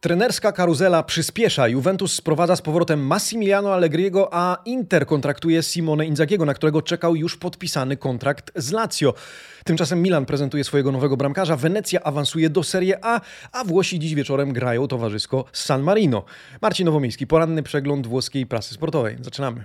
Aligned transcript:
Trenerska 0.00 0.52
karuzela 0.52 1.02
przyspiesza. 1.02 1.68
Juventus 1.68 2.12
sprowadza 2.12 2.56
z 2.56 2.62
powrotem 2.62 3.06
Massimiliano 3.06 3.74
Allegriego, 3.74 4.28
a 4.32 4.56
Inter 4.64 5.06
kontraktuje 5.06 5.62
Simone 5.62 6.06
Inzagiego, 6.06 6.44
na 6.44 6.54
którego 6.54 6.82
czekał 6.82 7.16
już 7.16 7.36
podpisany 7.36 7.96
kontrakt 7.96 8.52
z 8.54 8.72
Lazio. 8.72 9.14
Tymczasem 9.64 10.02
Milan 10.02 10.26
prezentuje 10.26 10.64
swojego 10.64 10.92
nowego 10.92 11.16
bramkarza, 11.16 11.56
Wenecja 11.56 12.00
awansuje 12.02 12.50
do 12.50 12.62
Serie 12.62 12.98
A, 13.02 13.20
a 13.52 13.64
Włosi 13.64 13.98
dziś 13.98 14.14
wieczorem 14.14 14.52
grają 14.52 14.88
towarzysko 14.88 15.44
z 15.52 15.64
San 15.64 15.82
Marino. 15.82 16.24
Marcin 16.62 16.84
Nowomiejski, 16.84 17.26
poranny 17.26 17.62
przegląd 17.62 18.06
włoskiej 18.06 18.46
prasy 18.46 18.74
sportowej. 18.74 19.16
Zaczynamy. 19.20 19.64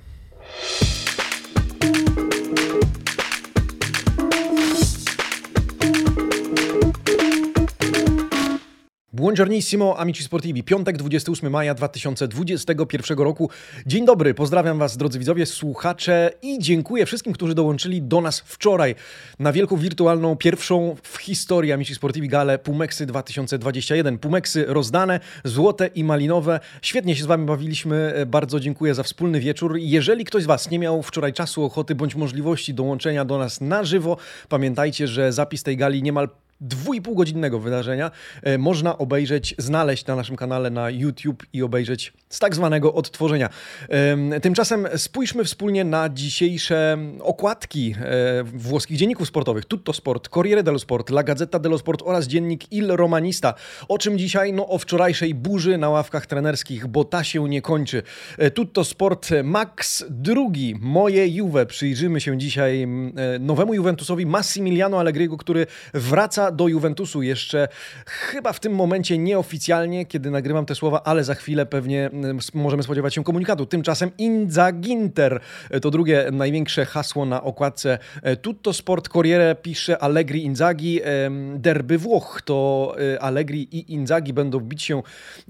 Buongiornissimo, 9.16 10.00
amici 10.00 10.24
sportivi. 10.24 10.64
Piątek, 10.64 10.98
28 10.98 11.52
maja 11.52 11.74
2021 11.74 13.18
roku. 13.18 13.50
Dzień 13.86 14.06
dobry, 14.06 14.34
pozdrawiam 14.34 14.80
Was, 14.80 14.98
drodzy 14.98 15.20
widzowie, 15.20 15.46
słuchacze 15.46 16.32
i 16.42 16.60
dziękuję 16.60 17.06
wszystkim, 17.06 17.34
którzy 17.34 17.56
dołączyli 17.56 18.02
do 18.02 18.22
nas 18.22 18.40
wczoraj 18.40 18.96
na 19.40 19.52
wielką 19.52 19.78
wirtualną, 19.78 20.36
pierwszą 20.36 20.96
w 21.04 21.18
historii 21.18 21.72
Amici 21.72 21.96
Sportivi 21.96 22.28
galę 22.28 22.60
Pumeksy 22.60 23.06
2021. 23.06 24.18
Pumeksy 24.18 24.66
rozdane, 24.68 25.20
złote 25.44 25.88
i 25.88 26.04
malinowe. 26.04 26.60
Świetnie 26.82 27.16
się 27.16 27.24
z 27.24 27.26
Wami 27.26 27.46
bawiliśmy, 27.46 28.26
bardzo 28.28 28.60
dziękuję 28.60 28.96
za 28.96 29.04
wspólny 29.04 29.40
wieczór. 29.40 29.78
Jeżeli 29.78 30.26
ktoś 30.26 30.44
z 30.44 30.46
Was 30.46 30.70
nie 30.72 30.80
miał 30.80 31.04
wczoraj 31.04 31.34
czasu, 31.34 31.64
ochoty 31.64 31.96
bądź 31.96 32.16
możliwości 32.16 32.74
dołączenia 32.74 33.26
do 33.26 33.38
nas 33.38 33.62
na 33.62 33.84
żywo, 33.84 34.18
pamiętajcie, 34.50 35.08
że 35.08 35.34
zapis 35.34 35.64
tej 35.64 35.78
gali 35.78 36.04
niemal 36.04 36.30
dwójpółgodzinnego 36.64 37.60
wydarzenia 37.60 38.12
e, 38.44 38.58
można 38.58 38.98
obejrzeć, 38.98 39.56
znaleźć 39.58 40.06
na 40.06 40.16
naszym 40.16 40.36
kanale 40.36 40.70
na 40.70 40.90
YouTube 40.90 41.44
i 41.54 41.64
obejrzeć 41.64 42.14
z 42.30 42.40
tak 42.40 42.56
zwanego 42.56 42.94
odtworzenia. 42.94 43.50
Tymczasem 44.42 44.88
spójrzmy 44.96 45.44
wspólnie 45.44 45.84
na 45.84 46.10
dzisiejsze 46.10 46.98
okładki 47.22 47.96
e, 48.00 48.44
włoskich 48.44 48.98
dzienników 48.98 49.28
sportowych. 49.28 49.66
Tutto 49.66 49.94
Sport, 49.94 50.30
Corriere 50.30 50.64
dello 50.64 50.80
Sport, 50.80 51.10
La 51.10 51.24
Gazzetta 51.24 51.60
dello 51.60 51.78
Sport 51.78 52.02
oraz 52.06 52.28
dziennik 52.28 52.72
Il 52.72 52.92
Romanista. 52.92 53.54
O 53.88 53.98
czym 53.98 54.18
dzisiaj? 54.18 54.54
No 54.54 54.68
o 54.68 54.78
wczorajszej 54.78 55.34
burzy 55.34 55.78
na 55.78 55.90
ławkach 55.90 56.26
trenerskich, 56.26 56.88
bo 56.88 57.04
ta 57.04 57.24
się 57.24 57.50
nie 57.50 57.62
kończy. 57.62 58.04
E, 58.38 58.52
Tutto 58.52 58.84
Sport 58.84 59.30
Max 59.44 60.06
drugi, 60.10 60.76
moje 60.80 61.28
Juve. 61.28 61.66
Przyjrzymy 61.66 62.22
się 62.22 62.38
dzisiaj 62.38 62.88
nowemu 63.40 63.74
Juventusowi 63.74 64.26
Massimiliano 64.26 65.00
Allegriego, 65.00 65.38
który 65.38 65.68
wraca 65.94 66.52
do 66.54 66.68
Juventusu 66.68 67.22
jeszcze 67.22 67.68
chyba 68.06 68.54
w 68.54 68.60
tym 68.60 68.76
momencie 68.76 69.18
nieoficjalnie, 69.18 70.06
kiedy 70.06 70.32
nagrywam 70.32 70.66
te 70.66 70.76
słowa, 70.76 71.02
ale 71.04 71.24
za 71.24 71.36
chwilę 71.36 71.66
pewnie 71.66 72.06
mm, 72.06 72.40
możemy 72.54 72.84
spodziewać 72.84 73.16
się 73.16 73.24
komunikatu. 73.24 73.66
Tymczasem 73.66 74.12
Inzaginter 74.18 75.40
to 75.82 75.92
drugie 75.92 76.30
największe 76.32 76.86
hasło 76.86 77.26
na 77.26 77.44
okładce 77.44 78.00
e, 78.22 78.36
Tutto 78.36 78.74
Sport 78.74 79.10
Corriere 79.10 79.56
pisze 79.56 79.98
Allegri 79.98 80.44
Inzaghi. 80.44 81.00
Derby 81.56 81.98
Włoch 81.98 82.42
to 82.46 82.96
e, 83.14 83.22
Allegri 83.22 83.62
i 83.62 83.94
Inzaghi 83.94 84.34
będą 84.34 84.60
bić 84.60 84.84
się 84.84 85.02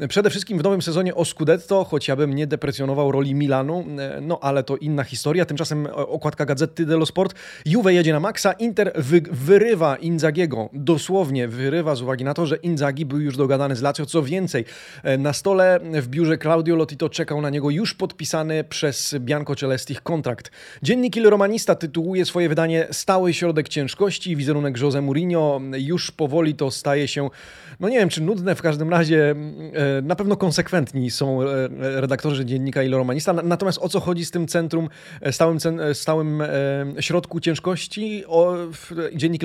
przede 0.09 0.29
wszystkim 0.29 0.59
w 0.59 0.63
nowym 0.63 0.81
sezonie 0.81 1.15
o 1.15 1.25
Scudetto, 1.25 1.83
choć 1.83 2.07
ja 2.07 2.15
bym 2.15 2.33
nie 2.33 2.47
deprecjonował 2.47 3.11
roli 3.11 3.35
Milanu, 3.35 3.85
e, 3.99 4.21
no 4.21 4.39
ale 4.41 4.63
to 4.63 4.77
inna 4.77 5.03
historia. 5.03 5.45
Tymczasem 5.45 5.87
okładka 5.95 6.45
Gazety 6.45 6.85
dello 6.85 7.05
Sport. 7.05 7.35
Juve 7.65 7.93
jedzie 7.93 8.13
na 8.13 8.19
maksa, 8.19 8.53
Inter 8.53 8.91
wy 8.95 9.21
wyrywa 9.31 9.95
Inzagiego 9.95 10.69
dosłownie 10.83 11.47
wyrywa 11.47 11.95
z 11.95 12.01
uwagi 12.01 12.23
na 12.23 12.33
to, 12.33 12.45
że 12.45 12.55
Inzaghi 12.55 13.05
był 13.05 13.19
już 13.19 13.37
dogadany 13.37 13.75
z 13.75 13.81
Lazio. 13.81 14.05
Co 14.05 14.23
więcej, 14.23 14.65
e, 15.03 15.17
na 15.17 15.33
stole 15.33 15.79
w 16.01 16.07
biurze 16.07 16.37
Claudio 16.37 16.75
Lotito 16.75 17.09
czekał 17.09 17.41
na 17.41 17.49
niego 17.49 17.69
już 17.69 17.93
podpisany 17.93 18.63
przez 18.63 19.15
Bianco 19.19 19.55
Celestich 19.55 20.01
kontrakt. 20.01 20.51
Dziennik 20.83 21.17
Il 21.17 21.29
Romanista 21.29 21.75
tytułuje 21.75 22.25
swoje 22.25 22.49
wydanie 22.49 22.87
Stały 22.91 23.33
środek 23.33 23.69
ciężkości. 23.69 24.35
Wizerunek 24.35 24.81
Jose 24.81 25.01
Mourinho 25.01 25.61
już 25.77 26.11
powoli 26.11 26.55
to 26.55 26.71
staje 26.71 27.07
się, 27.07 27.29
no 27.79 27.89
nie 27.89 27.99
wiem 27.99 28.09
czy 28.09 28.21
nudne, 28.21 28.55
w 28.55 28.61
każdym 28.61 28.89
razie 28.89 29.31
e, 29.31 30.01
na 30.01 30.15
pewno 30.15 30.37
konsekwentni 30.37 31.11
są 31.11 31.41
e, 31.41 31.45
redaktorzy 31.79 32.45
dziennika 32.45 32.83
Il 32.83 32.93
Romanista. 32.93 33.33
Natomiast 33.33 33.79
o 33.81 33.89
co 33.89 33.99
chodzi 33.99 34.25
z 34.25 34.31
tym 34.31 34.47
centrum, 34.47 34.89
stałym, 35.31 35.57
stałym 35.93 36.43
środku 36.99 37.39
ciężkości? 37.39 38.23
O, 38.27 38.55
dziennik 39.15 39.43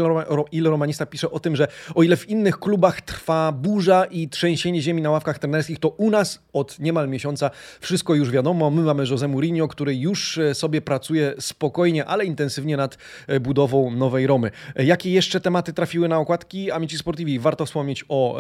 Il 0.53 0.67
Romanista 0.67 1.07
pisze 1.07 1.28
o 1.31 1.41
tym, 1.41 1.57
że 1.57 1.69
o 1.95 2.03
ile 2.03 2.17
w 2.17 2.29
innych 2.29 2.59
klubach 2.59 3.01
trwa 3.01 3.53
burza 3.53 4.05
i 4.05 4.29
trzęsienie 4.29 4.83
ziemi 4.83 5.03
na 5.03 5.11
ławkach 5.11 5.39
trenerskich, 5.39 5.79
to 5.79 5.89
u 5.89 6.11
nas 6.11 6.43
od 6.53 6.79
niemal 6.79 7.09
miesiąca 7.09 7.51
wszystko 7.81 8.15
już 8.15 8.31
wiadomo. 8.31 8.71
My 8.71 8.83
mamy 8.83 9.05
Jose 9.11 9.29
Mourinho, 9.29 9.69
który 9.69 9.97
już 9.97 10.39
e, 10.39 10.55
sobie 10.55 10.81
pracuje 10.81 11.35
spokojnie, 11.41 12.05
ale 12.05 12.25
intensywnie 12.25 12.77
nad 12.77 12.99
e, 13.27 13.41
budową 13.41 13.91
nowej 13.91 14.27
Romy. 14.27 14.51
E, 14.77 14.85
jakie 14.85 15.11
jeszcze 15.11 15.41
tematy 15.41 15.73
trafiły 15.73 16.09
na 16.09 16.19
okładki 16.19 16.71
Amici 16.71 16.99
Sportivi? 16.99 17.39
Warto 17.39 17.67
wspomnieć 17.67 18.05
o 18.09 18.39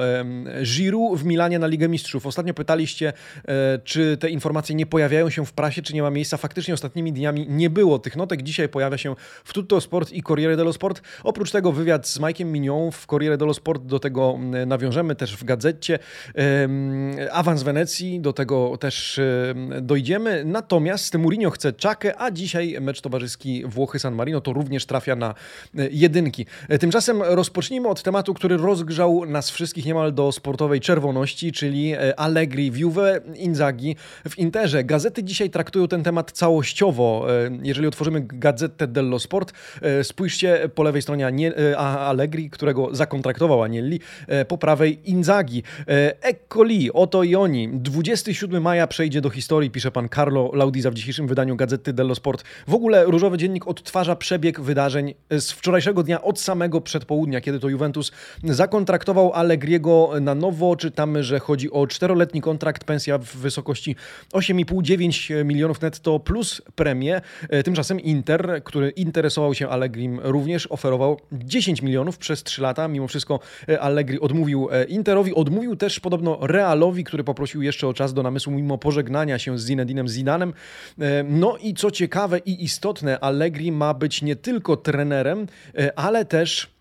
Giroud 0.62 1.20
w 1.20 1.25
Milanie 1.25 1.59
na 1.59 1.66
Ligę 1.66 1.88
Mistrzów. 1.88 2.26
Ostatnio 2.26 2.55
pytaliście, 2.55 3.12
czy 3.84 4.16
te 4.16 4.31
informacje 4.31 4.75
nie 4.75 4.87
pojawiają 4.87 5.31
się 5.31 5.47
w 5.47 5.53
prasie, 5.53 5.82
czy 5.82 5.94
nie 5.94 6.03
ma 6.03 6.10
miejsca. 6.10 6.37
Faktycznie 6.37 6.75
ostatnimi 6.75 7.12
dniami 7.12 7.47
nie 7.49 7.70
było 7.70 7.99
tych 7.99 8.16
notek. 8.16 8.43
Dzisiaj 8.43 8.69
pojawia 8.69 8.99
się 8.99 9.15
w 9.44 9.53
Tutto 9.53 9.81
Sport 9.81 10.12
i 10.12 10.22
Corriere 10.22 10.56
dello 10.56 10.72
Sport. 10.72 11.03
Oprócz 11.25 11.50
tego 11.50 11.72
wywiad 11.72 12.09
z 12.09 12.20
Mike'iem 12.20 12.44
Mignon 12.44 12.78
w 12.93 13.06
Corriere 13.06 13.37
dello 13.37 13.55
Sport, 13.55 13.83
do 13.83 13.99
tego 13.99 14.34
mm, 14.34 14.69
nawiążemy 14.69 15.15
też 15.15 15.37
w 15.37 15.44
gazecie. 15.44 15.99
Awans 17.33 17.62
Wenecji, 17.62 18.21
do 18.21 18.33
tego 18.33 18.77
też 18.77 19.21
dojdziemy. 19.83 20.44
Natomiast 20.44 21.15
Mourinho 21.15 21.50
chce 21.50 21.72
czakę, 21.72 22.21
a 22.21 22.31
dzisiaj 22.31 22.77
mecz 22.81 23.00
towarzyski 23.00 23.65
Włochy-San 23.67 24.15
Marino 24.15 24.41
to 24.41 24.53
również 24.53 24.87
trafia 24.87 25.17
na 25.17 25.34
e, 25.78 25.88
jedynki. 25.91 26.47
E, 26.69 26.78
tymczasem 26.78 27.22
rozpocznijmy 27.22 27.88
od 27.88 28.03
tematu, 28.03 28.34
który 28.34 28.56
rozgrzał 28.56 29.27
nas 29.27 29.50
wszystkich 29.50 29.87
niemal 29.87 30.15
do 30.15 30.33
sportowej 30.33 30.81
czerwoności, 30.81 31.53
czyli 31.53 31.93
e, 31.93 32.21
Allegri 32.21 32.71
w 32.71 32.77
Juve, 32.77 33.21
Inzaghi 33.34 33.97
w 34.28 34.38
Interze. 34.38 34.84
Gazety 34.84 35.25
dzisiaj 35.25 35.50
traktują 35.50 35.88
ten 35.88 36.03
temat 36.03 36.33
całościowo. 36.33 37.27
Jeżeli 37.62 37.87
otworzymy 37.87 38.21
Gazetę 38.27 38.87
dello 38.87 39.19
Sport, 39.19 39.53
spójrzcie 40.03 40.69
po 40.75 40.83
lewej 40.83 41.03
stronie 41.03 41.53
Allegri, 41.77 42.50
który 42.50 42.68
którego 42.69 42.95
zakontraktował 42.95 43.62
Agnelli, 43.62 44.01
e, 44.27 44.45
po 44.45 44.59
prawej 44.59 45.11
Inzagi. 45.11 45.62
Eccoli, 46.21 46.93
oto 46.93 47.23
i 47.23 47.34
oni. 47.34 47.69
27 47.73 48.62
maja 48.62 48.87
przejdzie 48.87 49.21
do 49.21 49.31
historii, 49.31 49.71
pisze 49.71 49.91
pan 49.91 50.09
Carlo 50.09 50.51
Laudiza 50.55 50.91
w 50.91 50.95
dzisiejszym 50.95 51.27
wydaniu 51.27 51.56
Gazety 51.56 51.93
dello 51.93 52.15
Sport. 52.15 52.45
W 52.69 52.75
ogóle 52.75 53.05
Różowy 53.05 53.39
Dziennik 53.39 53.69
odtwarza 53.69 54.17
przebieg 54.17 54.61
wydarzeń 54.61 55.15
z 55.31 55.51
wczorajszego 55.51 56.03
dnia 56.03 56.23
od 56.23 56.41
samego 56.41 56.81
przedpołudnia, 56.81 57.41
kiedy 57.41 57.61
to 57.61 57.69
Juventus 57.69 58.12
zakontraktował 58.45 59.33
Allegriego 59.33 60.11
na 60.21 60.35
nowo. 60.35 60.77
Czytamy, 60.77 61.25
że 61.25 61.39
chodzi 61.39 61.71
o 61.71 61.87
czteroletni 61.87 62.41
kontrakt, 62.41 62.85
pensja 62.85 63.19
w 63.19 63.37
wysokości 63.37 63.97
8,5-9 64.35 65.45
milionów 65.45 65.81
netto 65.81 66.21
plus 66.21 66.62
premię. 66.75 67.21
E, 67.49 67.62
tymczasem 67.62 68.00
Inter, 68.00 68.61
który 68.65 68.91
interesował 68.91 69.55
się 69.55 69.69
Allegrim, 69.69 70.21
również 70.23 70.67
oferował 70.67 71.21
10 71.33 71.83
milionów 71.83 72.19
przez 72.19 72.43
3 72.43 72.57
3 72.58 72.62
lata. 72.62 72.88
Mimo 72.88 73.08
wszystko 73.08 73.41
e, 73.69 73.80
Allegri 73.80 74.20
odmówił 74.20 74.69
e, 74.72 74.84
Interowi, 74.84 75.34
odmówił 75.34 75.76
też 75.76 76.00
podobno 76.00 76.38
Realowi, 76.42 77.04
który 77.04 77.24
poprosił 77.24 77.62
jeszcze 77.62 77.88
o 77.88 77.94
czas 77.94 78.14
do 78.14 78.22
namysłu 78.22 78.52
mimo 78.52 78.78
pożegnania 78.78 79.38
się 79.38 79.58
z 79.58 79.66
Zinedinem 79.66 80.08
Zidanem. 80.08 80.52
E, 80.98 81.22
no 81.22 81.56
i 81.56 81.74
co 81.74 81.91
ciekawe 81.91 82.38
i 82.38 82.64
istotne, 82.64 83.20
Allegri 83.20 83.72
ma 83.72 83.94
być 83.94 84.22
nie 84.22 84.36
tylko 84.36 84.76
trenerem, 84.76 85.46
ale 85.96 86.24
też 86.24 86.78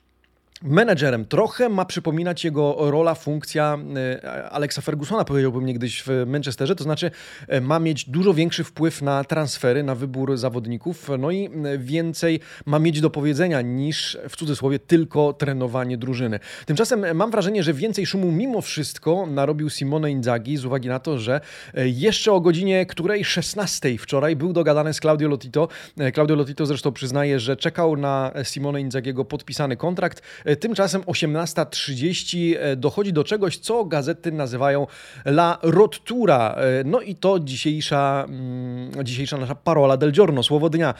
menedżerem. 0.61 1.25
Trochę 1.25 1.69
ma 1.69 1.85
przypominać 1.85 2.43
jego 2.45 2.91
rola, 2.91 3.15
funkcja 3.15 3.77
e, 4.23 4.49
Alexa 4.49 4.81
Fergusona, 4.81 5.25
powiedziałbym 5.25 5.65
niegdyś 5.65 6.03
w 6.05 6.23
Manchesterze, 6.27 6.75
to 6.75 6.83
znaczy 6.83 7.11
e, 7.47 7.61
ma 7.61 7.79
mieć 7.79 8.09
dużo 8.09 8.33
większy 8.33 8.63
wpływ 8.63 9.01
na 9.01 9.23
transfery, 9.23 9.83
na 9.83 9.95
wybór 9.95 10.37
zawodników, 10.37 11.09
no 11.19 11.31
i 11.31 11.45
e, 11.45 11.77
więcej 11.77 12.39
ma 12.65 12.79
mieć 12.79 13.01
do 13.01 13.09
powiedzenia 13.09 13.61
niż 13.61 14.17
w 14.29 14.35
cudzysłowie 14.35 14.79
tylko 14.79 15.33
trenowanie 15.33 15.97
drużyny. 15.97 16.39
Tymczasem 16.65 17.15
mam 17.15 17.31
wrażenie, 17.31 17.63
że 17.63 17.73
więcej 17.73 18.05
szumu 18.05 18.31
mimo 18.31 18.61
wszystko 18.61 19.25
narobił 19.25 19.69
Simone 19.69 20.11
Inzaghi 20.11 20.57
z 20.57 20.65
uwagi 20.65 20.89
na 20.89 20.99
to, 20.99 21.19
że 21.19 21.41
jeszcze 21.73 22.33
o 22.33 22.41
godzinie 22.41 22.85
której 22.85 23.25
16 23.25 23.97
wczoraj 23.97 24.35
był 24.35 24.53
dogadany 24.53 24.93
z 24.93 24.99
Claudio 24.99 25.29
Lotito. 25.29 25.67
Claudio 26.13 26.35
Lotito 26.35 26.65
zresztą 26.65 26.91
przyznaje, 26.91 27.39
że 27.39 27.57
czekał 27.57 27.97
na 27.97 28.31
Simone 28.43 28.81
Inzagiego 28.81 29.25
podpisany 29.25 29.77
kontrakt. 29.77 30.21
Tymczasem 30.59 31.01
18.30 31.01 32.55
dochodzi 32.75 33.13
do 33.13 33.23
czegoś, 33.23 33.57
co 33.57 33.85
gazety 33.85 34.31
nazywają 34.31 34.87
La 35.25 35.57
Rottura. 35.61 36.55
No 36.85 37.01
i 37.01 37.15
to 37.15 37.39
dzisiejsza, 37.39 38.25
mm, 38.27 38.91
dzisiejsza 39.03 39.37
nasza 39.37 39.55
parola 39.55 39.97
del 39.97 40.11
giorno, 40.11 40.43
słowo 40.43 40.69
dnia. 40.69 40.93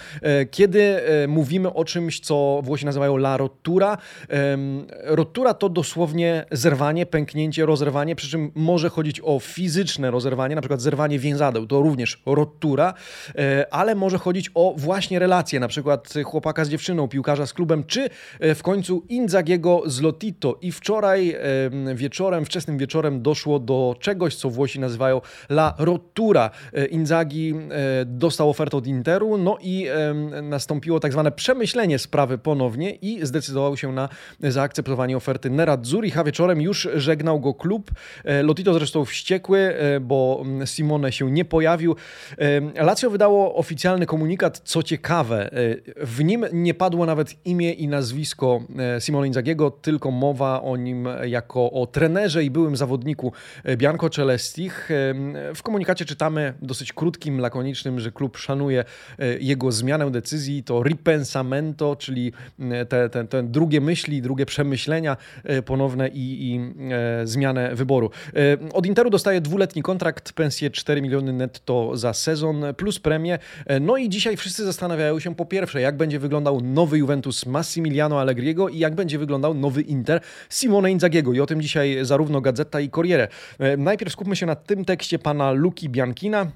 Kiedy 0.52 1.02
mówimy 1.28 1.74
o 1.74 1.86
czymś, 1.86 2.20
co 2.20 2.62
Włosi 2.64 2.86
nazywają 2.86 3.16
La 3.16 3.38
Rottura, 3.38 3.98
rottura 5.04 5.54
to 5.54 5.70
dosłownie 5.70 6.46
zerwanie, 6.52 7.06
pęknięcie, 7.06 7.66
rozerwanie, 7.66 8.16
przy 8.16 8.30
czym 8.30 8.52
może 8.56 8.90
chodzić 8.90 9.22
o 9.24 9.40
fizyczne 9.40 10.12
rozerwanie, 10.12 10.56
na 10.56 10.62
przykład 10.62 10.82
zerwanie 10.82 11.20
więzadeł, 11.20 11.68
to 11.68 11.82
również 11.82 12.22
rottura, 12.26 12.94
e, 13.36 13.74
ale 13.74 13.96
może 13.96 14.18
chodzić 14.18 14.52
o 14.54 14.74
właśnie 14.78 15.20
relacje, 15.20 15.60
na 15.60 15.68
przykład 15.68 16.14
chłopaka 16.26 16.66
z 16.66 16.70
dziewczyną, 16.70 17.08
piłkarza 17.08 17.46
z 17.46 17.54
klubem, 17.54 17.84
czy 17.84 18.10
e, 18.40 18.56
w 18.56 18.64
końcu 18.64 19.04
Inzagiego 19.38 19.82
z 19.86 20.02
Lotito. 20.02 20.58
I 20.62 20.72
wczoraj 20.72 21.36
wieczorem, 21.96 22.46
wczesnym 22.46 22.78
wieczorem 22.78 23.22
doszło 23.22 23.60
do 23.60 23.96
czegoś, 24.00 24.36
co 24.36 24.50
Włosi 24.50 24.80
nazywają 24.80 25.22
la 25.50 25.76
rottura. 25.78 26.50
E, 26.74 26.86
Inzagi 26.86 27.54
dostał 28.06 28.50
ofertę 28.50 28.78
od 28.78 28.88
Interu, 28.88 29.38
no 29.38 29.58
i 29.62 29.88
nastąpiło 30.44 31.00
tak 31.00 31.12
zwane 31.12 31.32
przemyślenie 31.32 32.00
sprawy 32.00 32.38
ponownie 32.38 32.92
i 32.92 33.26
zdecydował 33.26 33.78
się 33.78 33.92
na 33.92 34.10
zaakceptowanie 34.42 35.18
oferty 35.18 35.50
Nerazzurri, 35.50 36.12
a 36.16 36.24
wieczorem 36.24 36.62
już 36.62 36.88
żegnał 36.96 37.40
go 37.40 37.54
klub. 37.54 37.92
Lotito 38.44 38.74
zresztą 38.74 39.06
wściekły, 39.06 39.74
bo 40.02 40.44
Simone 40.66 41.12
się 41.12 41.32
nie 41.32 41.46
pojawił. 41.46 41.96
Lazio 42.76 43.10
wydało 43.10 43.56
oficjalny 43.56 44.06
komunikat, 44.06 44.62
co 44.64 44.84
ciekawe. 44.84 45.52
E, 45.52 46.06
w 46.06 46.24
nim 46.24 46.46
nie 46.54 46.74
padło 46.74 47.06
nawet 47.06 47.46
imię 47.46 47.74
i 47.74 47.88
nazwisko 47.88 48.62
e, 48.98 49.02
Simone 49.02 49.27
Inzagiego, 49.28 49.72
tylko 49.72 50.12
mowa 50.12 50.62
o 50.62 50.78
nim 50.78 51.08
jako 51.26 51.72
o 51.72 51.88
trenerze 51.88 52.44
i 52.44 52.52
byłym 52.52 52.76
zawodniku 52.76 53.32
e, 53.64 53.78
Bianco 53.78 54.10
Celestich. 54.10 54.90
W 55.56 55.64
komunikacie 55.64 56.06
czytamy 56.06 56.54
dosyć 56.62 56.94
krótkim, 56.94 57.40
lakonicznym, 57.40 58.00
że 58.00 58.12
klub 58.12 58.38
szanuje 58.38 58.84
jego 59.40 59.72
zmianę 59.72 60.12
decyzji. 60.12 60.64
To 60.64 60.84
ripensamento, 60.84 61.96
czyli 61.96 62.34
te, 62.90 63.10
te, 63.10 63.26
te 63.26 63.44
drugie 63.44 63.82
myśli, 63.82 64.22
drugie 64.22 64.46
przemyślenia 64.46 65.18
ponowne 65.66 66.08
i, 66.08 66.54
i 66.54 66.74
zmianę 67.24 67.76
wyboru. 67.76 68.10
Od 68.74 68.86
Interu 68.86 69.10
dostaje 69.10 69.42
dwuletni 69.42 69.82
kontrakt, 69.82 70.34
pensję 70.34 70.70
4 70.70 71.02
miliony 71.02 71.34
netto 71.34 71.98
za 71.98 72.14
sezon 72.14 72.66
plus 72.78 73.00
premię. 73.00 73.40
No 73.82 73.98
i 73.98 74.10
dzisiaj 74.10 74.38
wszyscy 74.38 74.66
zastanawiają 74.66 75.20
się 75.20 75.36
po 75.36 75.46
pierwsze, 75.46 75.82
jak 75.82 75.98
będzie 75.98 76.20
wyglądał 76.20 76.62
nowy 76.62 76.98
Juventus 76.98 77.46
Massimiliano 77.46 78.22
Allegriego 78.22 78.70
i 78.70 78.80
jak 78.80 78.96
będzie 78.96 79.17
wyglądał 79.18 79.54
nowy 79.54 79.82
Inter 79.82 80.22
Simone 80.50 80.92
Inzagiego. 80.92 81.34
I 81.34 81.40
o 81.40 81.46
tym 81.46 81.62
dzisiaj 81.62 81.98
zarówno 82.02 82.42
Gazeta 82.42 82.80
i 82.80 82.90
Corriere. 82.90 83.28
Najpierw 83.78 84.14
skupmy 84.14 84.36
się 84.36 84.46
na 84.46 84.56
tym 84.56 84.86
tekście 84.86 85.20
pana 85.20 85.52
Luki 85.52 85.90
Biankina 85.90 86.52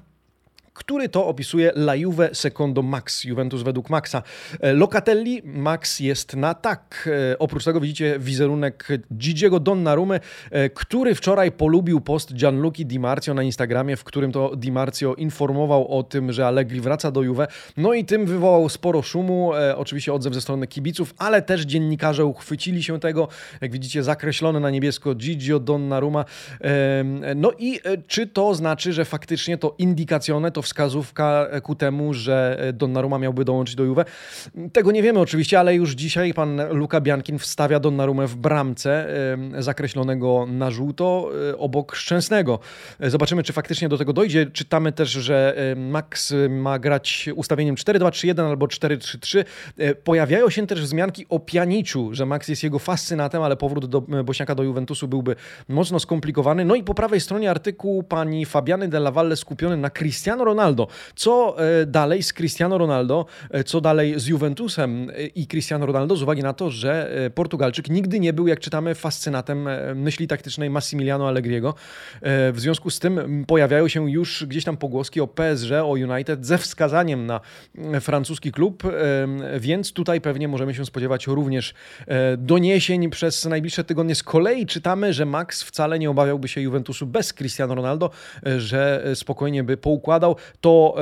który 0.74 1.08
to 1.08 1.26
opisuje 1.26 1.72
La 1.76 1.94
Juve 1.94 2.30
secondo 2.32 2.82
Max, 2.82 3.24
Juventus 3.24 3.62
według 3.62 3.90
Maxa. 3.90 4.22
E, 4.60 4.72
Locatelli, 4.72 5.42
Max 5.44 6.00
jest 6.00 6.36
na 6.36 6.54
tak. 6.54 7.08
E, 7.32 7.38
oprócz 7.38 7.64
tego 7.64 7.80
widzicie 7.80 8.18
wizerunek 8.18 8.88
Gigiego 9.14 9.60
Donnarumy, 9.60 10.20
e, 10.50 10.70
który 10.70 11.14
wczoraj 11.14 11.52
polubił 11.52 12.00
post 12.00 12.34
Gianluki 12.34 12.86
Di 12.86 12.98
Marzio 12.98 13.34
na 13.34 13.42
Instagramie, 13.42 13.96
w 13.96 14.04
którym 14.04 14.32
to 14.32 14.56
Di 14.56 14.72
Marzio 14.72 15.14
informował 15.14 15.98
o 15.98 16.02
tym, 16.02 16.32
że 16.32 16.46
Allegri 16.46 16.80
wraca 16.80 17.10
do 17.10 17.22
Juve. 17.22 17.46
No 17.76 17.94
i 17.94 18.04
tym 18.04 18.26
wywołał 18.26 18.68
sporo 18.68 19.02
szumu, 19.02 19.52
oczywiście 19.76 20.12
odzew 20.12 20.34
ze 20.34 20.40
strony 20.40 20.66
kibiców, 20.66 21.14
ale 21.18 21.42
też 21.42 21.62
dziennikarze 21.62 22.24
uchwycili 22.24 22.82
się 22.82 23.00
tego. 23.00 23.28
Jak 23.60 23.72
widzicie 23.72 24.02
zakreślone 24.02 24.60
na 24.60 24.70
niebiesko 24.70 25.14
Gigio 25.14 25.58
Donnarumma. 25.58 26.24
No 27.36 27.52
i 27.58 27.80
czy 28.06 28.26
to 28.26 28.54
znaczy, 28.54 28.92
że 28.92 29.04
faktycznie 29.04 29.58
to 29.58 29.74
indikacjone, 29.78 30.50
to 30.50 30.61
wskazówka 30.62 31.46
ku 31.62 31.74
temu, 31.74 32.14
że 32.14 32.58
Donnarumma 32.72 33.18
miałby 33.18 33.44
dołączyć 33.44 33.74
do 33.74 33.84
Juve. 33.84 34.04
Tego 34.72 34.92
nie 34.92 35.02
wiemy 35.02 35.20
oczywiście, 35.20 35.60
ale 35.60 35.74
już 35.74 35.90
dzisiaj 35.90 36.34
pan 36.34 36.60
Luka 36.70 37.00
Biankin 37.00 37.38
wstawia 37.38 37.80
Donnarumę 37.80 38.26
w 38.26 38.36
bramce 38.36 39.16
zakreślonego 39.58 40.46
na 40.46 40.70
żółto 40.70 41.30
e, 41.50 41.58
obok 41.58 41.94
Szczęsnego. 41.94 42.58
Zobaczymy, 43.00 43.42
czy 43.42 43.52
faktycznie 43.52 43.88
do 43.88 43.98
tego 43.98 44.12
dojdzie. 44.12 44.46
Czytamy 44.46 44.92
też, 44.92 45.10
że 45.10 45.56
Max 45.76 46.34
ma 46.48 46.78
grać 46.78 47.28
ustawieniem 47.34 47.74
4-2-3-1 47.74 48.48
albo 48.48 48.66
4-3-3. 48.66 49.44
E, 49.78 49.94
pojawiają 49.94 50.50
się 50.50 50.66
też 50.66 50.82
wzmianki 50.82 51.26
o 51.28 51.38
Pianiczu, 51.38 52.08
że 52.12 52.26
Max 52.26 52.48
jest 52.48 52.62
jego 52.62 52.78
fascynatem, 52.78 53.42
ale 53.42 53.56
powrót 53.56 53.86
do 53.86 54.00
Bośniaka 54.00 54.54
do 54.54 54.62
Juventusu 54.62 55.08
byłby 55.08 55.36
mocno 55.68 56.00
skomplikowany. 56.00 56.64
No 56.64 56.74
i 56.74 56.82
po 56.82 56.94
prawej 56.94 57.20
stronie 57.20 57.50
artykuł 57.50 58.02
pani 58.02 58.46
Fabiany 58.46 58.88
Della 58.88 59.10
Valle 59.10 59.36
skupiony 59.36 59.76
na 59.76 59.90
Cristiano 59.90 60.44
Ronaldo. 60.52 60.88
Co 61.16 61.56
e, 61.58 61.86
dalej 61.86 62.22
z 62.22 62.32
Cristiano 62.32 62.78
Ronaldo, 62.78 63.26
e, 63.50 63.64
co 63.64 63.80
dalej 63.80 64.20
z 64.20 64.26
Juventusem 64.26 65.10
e, 65.10 65.26
i 65.26 65.46
Cristiano 65.46 65.86
Ronaldo, 65.86 66.16
z 66.16 66.22
uwagi 66.22 66.42
na 66.42 66.52
to, 66.52 66.70
że 66.70 67.10
Portugalczyk 67.34 67.88
nigdy 67.88 68.20
nie 68.20 68.32
był, 68.32 68.46
jak 68.46 68.60
czytamy, 68.60 68.94
fascynatem 68.94 69.68
myśli 69.94 70.28
taktycznej 70.28 70.70
Massimiliano 70.70 71.28
Allegriego. 71.28 71.74
W 72.22 72.54
związku 72.56 72.90
z 72.90 72.98
tym 72.98 73.44
pojawiają 73.46 73.88
się 73.88 74.10
już 74.10 74.44
gdzieś 74.46 74.64
tam 74.64 74.76
pogłoski 74.76 75.20
o 75.20 75.26
PSG, 75.26 75.72
o 75.72 75.90
United 75.90 76.46
ze 76.46 76.58
wskazaniem 76.58 77.26
na 77.26 77.40
francuski 78.00 78.52
klub, 78.52 78.82
więc 79.58 79.92
tutaj 79.92 80.20
pewnie 80.20 80.48
możemy 80.48 80.74
się 80.74 80.86
spodziewać 80.86 81.26
również 81.26 81.74
doniesień 82.38 83.10
przez 83.10 83.44
najbliższe 83.44 83.84
tygodnie. 83.84 84.14
Z 84.14 84.22
kolei 84.22 84.66
czytamy, 84.66 85.12
że 85.12 85.26
Max 85.26 85.62
wcale 85.62 85.98
nie 85.98 86.10
obawiałby 86.10 86.48
się 86.48 86.60
Juventusu 86.60 87.06
bez 87.06 87.32
Cristiano 87.32 87.74
Ronaldo, 87.74 88.10
że 88.58 89.04
spokojnie 89.14 89.64
by 89.64 89.76
poukładał 89.76 90.36
to 90.60 90.94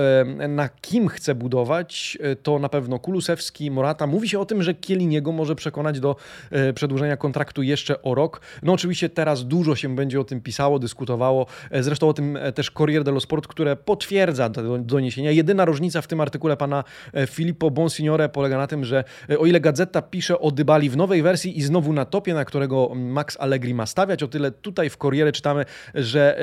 na 0.48 0.69
kim 0.69 1.08
chce 1.08 1.34
budować, 1.34 2.19
e, 2.20 2.37
to 2.37 2.58
na 2.58 2.69
pewno 2.69 2.98
Kulusewski, 2.98 3.70
Morata. 3.70 4.06
Mówi 4.06 4.28
się 4.28 4.40
o 4.40 4.44
tym, 4.44 4.62
że 4.62 4.75
Kieliniego 4.75 5.32
może 5.32 5.54
przekonać 5.54 6.00
do 6.00 6.16
e, 6.50 6.72
przedłużenia 6.72 7.16
kontraktu 7.16 7.62
jeszcze 7.62 8.02
o 8.02 8.14
rok. 8.14 8.40
No 8.62 8.72
oczywiście 8.72 9.08
teraz 9.08 9.46
dużo 9.46 9.76
się 9.76 9.96
będzie 9.96 10.20
o 10.20 10.25
tym 10.25 10.40
pisało, 10.40 10.78
dyskutowało. 10.78 11.46
E, 11.70 11.82
zresztą 11.82 12.08
o 12.08 12.12
tym 12.12 12.38
też 12.54 12.70
Corriere 12.70 13.04
dello 13.04 13.20
Sport, 13.20 13.46
które 13.46 13.76
potwierdza 13.76 14.50
te 14.50 14.78
doniesienia. 14.78 15.31
Jedyna 15.31 15.64
różnica 15.64 16.02
w 16.02 16.06
tym 16.06 16.20
artykule 16.20 16.56
pana 16.56 16.84
Filippo 17.26 17.70
Bonsignore 17.70 18.28
polega 18.28 18.58
na 18.58 18.66
tym, 18.66 18.84
że 18.84 19.04
o 19.38 19.46
ile 19.46 19.60
Gazeta 19.60 20.02
pisze 20.02 20.38
o 20.38 20.50
Dybali 20.50 20.90
w 20.90 20.96
nowej 20.96 21.22
wersji 21.22 21.58
i 21.58 21.62
znowu 21.62 21.92
na 21.92 22.04
topie, 22.04 22.34
na 22.34 22.44
którego 22.44 22.92
Max 22.94 23.37
Allegri 23.40 23.75
ma 23.75 23.87
stawiać, 23.87 24.22
o 24.22 24.28
tyle 24.28 24.50
tutaj 24.50 24.90
w 24.90 24.96
Corriere 24.96 25.32
czytamy, 25.32 25.64
że 25.94 26.38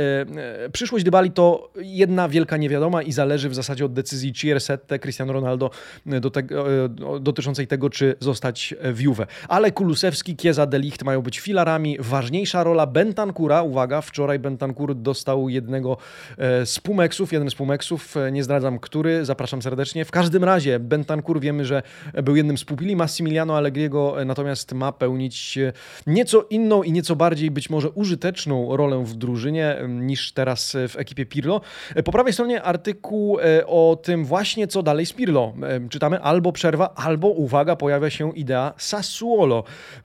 przyszłość 0.71 1.05
Dybali 1.05 1.31
to 1.31 1.71
jedna 1.75 2.29
wielka 2.29 2.57
niewiadoma 2.57 2.86
i 3.03 3.11
zależy 3.11 3.49
w 3.49 3.55
zasadzie 3.55 3.85
od 3.85 3.93
decyzji 3.93 4.33
Ciersette, 4.33 4.99
Cristiano 4.99 5.33
Ronaldo 5.33 5.69
e, 6.07 6.19
do 6.19 6.31
tego, 6.31 6.83
e, 6.85 6.89
dotyczącej 7.19 7.67
tego, 7.67 7.89
czy 7.89 8.15
zostać 8.19 8.75
w 8.93 9.01
Juve. 9.01 9.27
Ale 9.47 9.71
Kulusewski, 9.71 10.35
Kieza, 10.35 10.65
Delicht 10.65 11.03
mają 11.03 11.21
być 11.21 11.39
filarami. 11.39 11.97
Ważniejsza 11.99 12.63
rola 12.63 12.87
Bentancura. 12.87 13.61
Uwaga, 13.61 14.01
wczoraj 14.01 14.39
Bentancur 14.39 14.95
dostał 14.95 15.49
jednego 15.49 15.97
e, 16.37 16.65
z 16.65 16.79
Pumeksów, 16.79 17.33
jeden 17.33 17.49
z 17.49 17.55
Pumeksów, 17.55 18.15
nie 18.31 18.43
zdradzam 18.43 18.79
który, 18.79 19.25
zapraszam 19.25 19.61
serdecznie. 19.61 20.05
W 20.05 20.11
każdym 20.11 20.43
razie 20.43 20.79
Bentancur 20.79 21.39
wiemy, 21.39 21.65
że 21.65 21.83
był 22.23 22.35
jednym 22.35 22.57
z 22.57 22.65
pupili 22.65 22.95
Massimiliano 22.95 23.57
Allegriego, 23.57 24.15
natomiast 24.25 24.73
ma 24.73 24.91
pełnić 24.91 25.59
nieco 26.07 26.45
inną 26.49 26.83
i 26.83 26.91
nieco 26.91 27.15
bardziej 27.15 27.51
być 27.51 27.69
może 27.69 27.89
użyteczną 27.89 28.77
rolę 28.77 29.03
w 29.05 29.15
drużynie 29.15 29.77
niż 29.87 30.31
teraz 30.31 30.77
w 30.89 30.95
ekipie 30.97 31.25
Pirlo. 31.25 31.61
Po 32.05 32.11
prawej 32.11 32.33
stronie 32.33 32.63
artykuł 32.77 33.39
e, 33.39 33.67
o 33.67 33.97
tym 34.03 34.25
właśnie, 34.25 34.67
co 34.67 34.83
dalej 34.83 35.05
z 35.05 35.13
Pirlo. 35.13 35.53
E, 35.63 35.89
czytamy 35.89 36.21
albo 36.21 36.51
przerwa, 36.51 36.93
albo, 36.95 37.27
uwaga, 37.27 37.75
pojawia 37.75 38.09
się 38.09 38.35
idea 38.35 38.73
Sassuolo. 38.77 39.63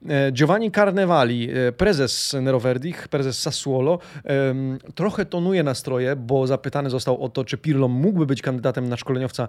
E, 0.09 0.33
Giovanni 0.33 0.71
Carnevali, 0.71 1.49
prezes 1.77 2.37
Neroverdich, 2.43 3.09
prezes 3.09 3.39
Sassuolo, 3.39 3.99
trochę 4.95 5.25
tonuje 5.25 5.63
nastroje, 5.63 6.17
bo 6.17 6.47
zapytany 6.47 6.91
został 6.91 7.23
o 7.23 7.29
to, 7.29 7.45
czy 7.45 7.59
Pirlo 7.59 7.89
mógłby 7.89 8.27
być 8.27 8.43
kandydatem 8.43 8.89
na 8.89 8.97
szkoleniowca 8.97 9.49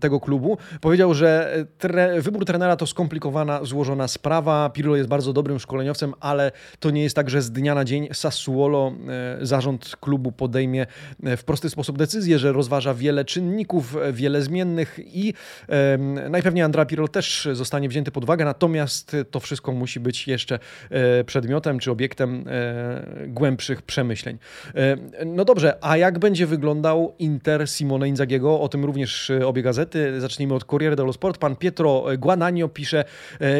tego 0.00 0.20
klubu. 0.20 0.58
Powiedział, 0.80 1.14
że 1.14 1.56
tre 1.78 2.20
wybór 2.20 2.44
trenera 2.44 2.76
to 2.76 2.86
skomplikowana, 2.86 3.64
złożona 3.64 4.08
sprawa. 4.08 4.70
Pirlo 4.70 4.96
jest 4.96 5.08
bardzo 5.08 5.32
dobrym 5.32 5.58
szkoleniowcem, 5.58 6.14
ale 6.20 6.52
to 6.80 6.90
nie 6.90 7.02
jest 7.02 7.16
tak, 7.16 7.30
że 7.30 7.42
z 7.42 7.50
dnia 7.50 7.74
na 7.74 7.84
dzień 7.84 8.08
Sassuolo, 8.12 8.92
zarząd 9.40 9.96
klubu 10.00 10.32
podejmie 10.32 10.86
w 11.22 11.44
prosty 11.44 11.70
sposób 11.70 11.98
decyzję 11.98 12.17
decyzję, 12.18 12.38
że 12.38 12.52
rozważa 12.52 12.94
wiele 12.94 13.24
czynników, 13.24 13.96
wiele 14.12 14.42
zmiennych 14.42 14.98
i 15.04 15.34
najpewniej 16.30 16.64
Andra 16.64 16.86
Pirlo 16.86 17.08
też 17.08 17.48
zostanie 17.52 17.88
wzięty 17.88 18.10
pod 18.10 18.24
uwagę, 18.24 18.44
natomiast 18.44 19.16
to 19.30 19.40
wszystko 19.40 19.72
musi 19.72 20.00
być 20.00 20.28
jeszcze 20.28 20.58
przedmiotem 21.26 21.78
czy 21.78 21.90
obiektem 21.90 22.44
głębszych 23.26 23.82
przemyśleń. 23.82 24.38
No 25.26 25.44
dobrze, 25.44 25.78
a 25.80 25.96
jak 25.96 26.18
będzie 26.18 26.46
wyglądał 26.46 27.14
Inter 27.18 27.68
Simone 27.68 28.08
Inzagiego? 28.08 28.60
O 28.60 28.68
tym 28.68 28.84
również 28.84 29.32
obie 29.44 29.62
gazety. 29.62 30.20
Zacznijmy 30.20 30.54
od 30.54 30.64
Corriere 30.64 30.96
dello 30.96 31.12
Sport. 31.12 31.38
Pan 31.38 31.56
Pietro 31.56 32.04
Guanagno 32.18 32.68
pisze 32.68 33.04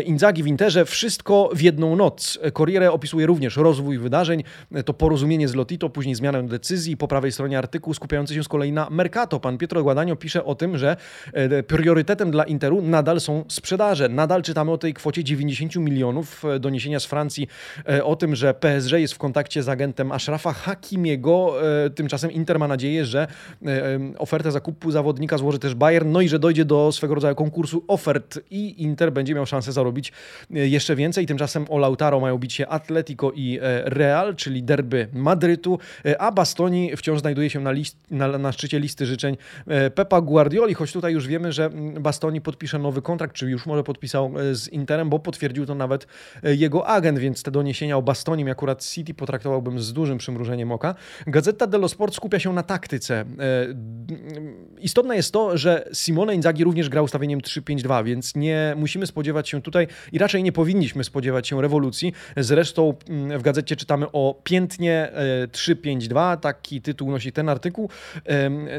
Inzagi 0.04 0.42
w 0.42 0.46
Interze, 0.46 0.84
wszystko 0.84 1.50
w 1.54 1.60
jedną 1.60 1.96
noc. 1.96 2.38
Corriere 2.54 2.92
opisuje 2.92 3.26
również 3.26 3.56
rozwój 3.56 3.98
wydarzeń, 3.98 4.44
to 4.84 4.94
porozumienie 4.94 5.48
z 5.48 5.54
Lotito, 5.54 5.90
później 5.90 6.14
zmianę 6.14 6.46
decyzji. 6.46 6.96
Po 6.96 7.08
prawej 7.08 7.32
stronie 7.32 7.58
artykuł 7.58 7.94
skupiający 7.94 8.34
się 8.34 8.42
z 8.48 8.50
kolei 8.50 8.72
na 8.72 8.88
Mercato. 8.90 9.40
Pan 9.40 9.58
Pietro 9.58 9.82
Guadagno 9.82 10.16
pisze 10.16 10.44
o 10.44 10.54
tym, 10.54 10.78
że 10.78 10.96
e, 11.32 11.62
priorytetem 11.62 12.30
dla 12.30 12.44
Interu 12.44 12.82
nadal 12.82 13.20
są 13.20 13.44
sprzedaże. 13.48 14.08
Nadal 14.08 14.42
czytamy 14.42 14.70
o 14.70 14.78
tej 14.78 14.94
kwocie 14.94 15.24
90 15.24 15.76
milionów. 15.76 16.44
E, 16.44 16.58
doniesienia 16.58 17.00
z 17.00 17.04
Francji 17.04 17.48
e, 17.88 18.04
o 18.04 18.16
tym, 18.16 18.36
że 18.36 18.54
PSG 18.54 18.92
jest 18.92 19.14
w 19.14 19.18
kontakcie 19.18 19.62
z 19.62 19.68
agentem 19.68 20.12
Ashrafa 20.12 20.52
Hakimiego. 20.52 21.54
Tymczasem 21.94 22.32
Inter 22.32 22.58
ma 22.58 22.68
nadzieję, 22.68 23.04
że 23.04 23.26
ofertę 24.18 24.52
zakupu 24.52 24.90
zawodnika 24.90 25.38
złoży 25.38 25.58
też 25.58 25.74
Bayern, 25.74 26.12
no 26.12 26.20
i 26.20 26.28
że 26.28 26.38
dojdzie 26.38 26.64
do 26.64 26.92
swego 26.92 27.14
rodzaju 27.14 27.34
konkursu 27.34 27.84
ofert 27.88 28.38
i 28.50 28.82
Inter 28.82 29.12
będzie 29.12 29.34
miał 29.34 29.46
szansę 29.46 29.72
zarobić 29.72 30.12
jeszcze 30.50 30.96
więcej. 30.96 31.26
Tymczasem 31.26 31.66
o 31.68 31.78
Lautaro 31.78 32.20
mają 32.20 32.38
bić 32.38 32.52
się 32.52 32.66
Atletico 32.66 33.32
i 33.34 33.58
Real, 33.84 34.36
czyli 34.36 34.62
derby 34.62 35.08
Madrytu, 35.12 35.78
a 36.18 36.32
Bastoni 36.32 36.96
wciąż 36.96 37.20
znajduje 37.20 37.50
się 37.50 37.60
na, 37.60 37.72
list, 37.72 37.96
na, 38.10 38.37
na 38.38 38.52
szczycie 38.52 38.80
listy 38.80 39.06
życzeń 39.06 39.36
e, 39.66 39.90
Pepa 39.90 40.20
Guardioli, 40.20 40.74
choć 40.74 40.92
tutaj 40.92 41.12
już 41.12 41.26
wiemy, 41.26 41.52
że 41.52 41.70
Bastoni 42.00 42.40
podpisze 42.40 42.78
nowy 42.78 43.02
kontrakt, 43.02 43.36
czy 43.36 43.50
już 43.50 43.66
może 43.66 43.84
podpisał 43.84 44.32
e, 44.38 44.54
z 44.54 44.68
Interem, 44.68 45.10
bo 45.10 45.18
potwierdził 45.18 45.66
to 45.66 45.74
nawet 45.74 46.06
e, 46.42 46.54
jego 46.54 46.86
agent, 46.86 47.18
więc 47.18 47.42
te 47.42 47.50
doniesienia 47.50 47.96
o 47.96 48.02
Bastonim 48.02 48.48
akurat 48.48 48.84
City 48.84 49.14
potraktowałbym 49.14 49.80
z 49.80 49.92
dużym 49.92 50.18
przymrużeniem 50.18 50.72
oka. 50.72 50.94
Gazeta 51.26 51.66
dello 51.66 51.88
Sport 51.88 52.14
skupia 52.14 52.38
się 52.38 52.52
na 52.52 52.62
taktyce. 52.62 53.24
Istotne 54.80 55.16
jest 55.16 55.32
to, 55.32 55.58
że 55.58 55.88
Simone 55.92 56.34
Inzaghi 56.34 56.64
również 56.64 56.88
grał 56.88 57.04
ustawieniem 57.04 57.40
3-5-2, 57.40 58.04
więc 58.04 58.34
nie 58.34 58.74
musimy 58.76 59.06
spodziewać 59.06 59.48
się 59.48 59.62
tutaj 59.62 59.86
i 60.12 60.18
raczej 60.18 60.42
nie 60.42 60.52
powinniśmy 60.52 61.04
spodziewać 61.04 61.48
się 61.48 61.62
rewolucji. 61.62 62.12
Zresztą 62.36 62.94
w 63.38 63.42
gazecie 63.42 63.76
czytamy 63.76 64.06
o 64.12 64.40
piętnie 64.44 65.12
3-5-2, 65.52 66.36
taki 66.36 66.82
tytuł 66.82 67.10
nosi 67.10 67.32
ten 67.32 67.48
artykuł. 67.48 67.90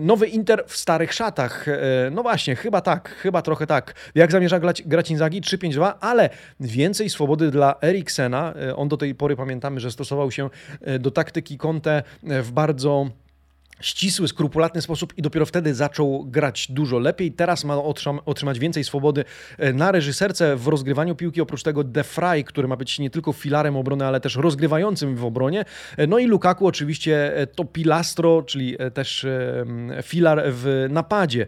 Nowy 0.01 0.27
Inter 0.27 0.63
w 0.67 0.77
starych 0.77 1.13
szatach. 1.13 1.67
E, 1.67 1.77
no 2.12 2.22
właśnie, 2.24 2.55
chyba 2.55 2.81
tak, 2.81 3.10
chyba 3.10 3.41
trochę 3.41 3.67
tak. 3.67 3.93
Jak 4.15 4.31
zamierza 4.31 4.60
grać, 4.60 4.81
grać 4.81 5.12
Inzaghi? 5.12 5.41
3-5-2, 5.41 5.93
ale 6.00 6.29
więcej 6.60 7.10
swobody 7.10 7.51
dla 7.51 7.75
Eriksena. 7.84 8.53
E, 8.53 8.75
on 8.75 8.88
do 8.88 8.98
tej 8.98 9.15
pory 9.15 9.36
pamiętamy, 9.36 9.79
że 9.79 9.91
stosował 9.91 10.31
się 10.31 10.50
e, 10.81 11.00
do 11.00 11.12
taktyki 11.12 11.58
Conte 11.58 12.03
w 12.24 12.51
bardzo 12.51 13.10
ścisły, 13.81 14.27
skrupulatny 14.27 14.81
sposób 14.81 15.13
i 15.17 15.21
dopiero 15.21 15.45
wtedy 15.45 15.75
zaczął 15.75 16.25
grać 16.25 16.67
dużo 16.71 17.00
lepiej. 17.00 17.31
Teraz 17.31 17.65
ma 17.65 17.75
otrzymać 18.25 18.59
więcej 18.59 18.83
swobody 18.83 19.25
e, 19.57 19.74
na 19.74 19.91
reżyserce 19.91 20.55
w 20.55 20.67
rozgrywaniu 20.67 21.15
piłki. 21.15 21.41
Oprócz 21.41 21.63
tego 21.63 21.83
De 21.83 22.03
Frey, 22.03 22.43
który 22.43 22.67
ma 22.67 22.75
być 22.75 23.00
nie 23.00 23.09
tylko 23.09 23.33
filarem 23.33 23.75
obrony, 23.75 24.05
ale 24.05 24.19
też 24.19 24.36
rozgrywającym 24.36 25.15
w 25.15 25.25
obronie. 25.25 25.65
E, 25.98 26.07
no 26.07 26.19
i 26.19 26.25
Lukaku 26.25 26.67
oczywiście 26.67 27.38
e, 27.38 27.48
to 27.48 27.65
pilastro, 27.65 28.43
czyli 28.43 28.77
też 28.93 29.25
filar 30.03 30.43
w 30.45 30.88
napadzie. 30.89 31.48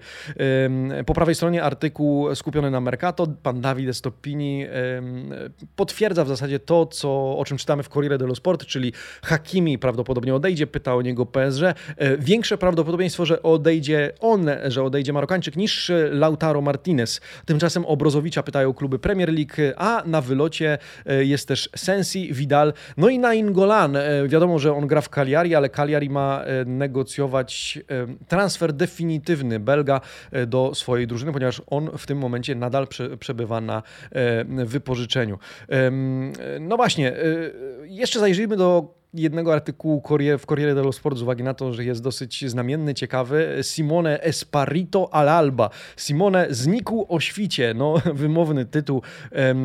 Po 1.06 1.14
prawej 1.14 1.36
stronie 1.36 1.64
artykuł 1.64 2.36
skupiony 2.36 2.72
na 2.72 2.82
Mercato. 2.82 3.28
Pan 3.44 3.62
Davide 3.62 3.94
Stoppini 3.94 4.66
potwierdza 5.76 6.26
w 6.26 6.28
zasadzie 6.28 6.60
to, 6.60 6.86
co, 6.86 7.38
o 7.38 7.46
czym 7.46 7.58
czytamy 7.58 7.84
w 7.84 7.90
Corriere 7.90 8.18
dello 8.18 8.36
Sport, 8.36 8.66
czyli 8.66 8.94
Hakimi 9.24 9.80
prawdopodobnie 9.80 10.36
odejdzie, 10.36 10.68
pyta 10.68 10.96
o 10.96 11.02
niego 11.02 11.26
PSG 11.26 11.62
większe 12.22 12.58
prawdopodobieństwo, 12.58 13.26
że 13.26 13.44
odejdzie 13.44 14.12
on, 14.20 14.50
że 14.68 14.84
odejdzie 14.84 15.14
Marokańczyk 15.14 15.56
niż 15.56 15.92
Lautaro 16.12 16.62
Martinez. 16.62 17.22
Tymczasem 17.46 17.86
o 17.86 17.98
Brozowicza 17.98 18.44
pytają 18.44 18.74
kluby 18.74 19.00
Premier 19.00 19.34
League, 19.34 19.76
a 19.78 20.04
na 20.06 20.22
wylocie 20.22 20.78
e, 21.06 21.26
jest 21.26 21.48
też 21.48 21.70
Sensi, 21.76 22.34
Vidal, 22.34 22.74
no 22.98 23.10
i 23.10 23.20
Nainggolan. 23.20 23.96
E, 23.96 24.28
wiadomo, 24.28 24.60
że 24.60 24.74
on 24.74 24.88
gra 24.88 25.02
w 25.02 25.10
Cagliari, 25.10 25.56
ale 25.56 25.70
Cagliari 25.70 26.10
ma 26.10 26.44
e, 26.44 26.66
negocjować 26.66 27.80
transfer 28.28 28.74
definitywny 28.74 29.60
Belga 29.60 30.02
do 30.48 30.76
swojej 30.76 31.08
drużyny, 31.08 31.32
ponieważ 31.32 31.62
on 31.68 31.90
w 31.98 32.06
tym 32.06 32.18
momencie 32.18 32.56
nadal 32.56 32.88
przebywa 33.20 33.62
na 33.62 33.84
wypożyczeniu. 34.48 35.40
No 36.60 36.78
właśnie, 36.78 37.14
jeszcze 37.84 38.20
zajrzyjmy 38.20 38.58
do 38.58 39.01
jednego 39.14 39.54
artykułu 39.54 40.04
w 40.40 40.46
Corriere 40.46 40.76
dello 40.76 40.92
Sport 40.92 41.18
z 41.18 41.22
uwagi 41.22 41.44
na 41.44 41.54
to, 41.54 41.74
że 41.74 41.86
jest 41.86 42.04
dosyć 42.04 42.50
znamienny, 42.50 42.94
ciekawy. 42.94 43.60
Simone 43.62 44.20
Esparito 44.22 45.10
all'alba. 45.14 45.70
Simone 45.98 46.48
znikł 46.50 47.06
o 47.10 47.20
świcie. 47.20 47.74
No, 47.76 47.96
wymowny 48.14 48.66
tytuł 48.66 49.02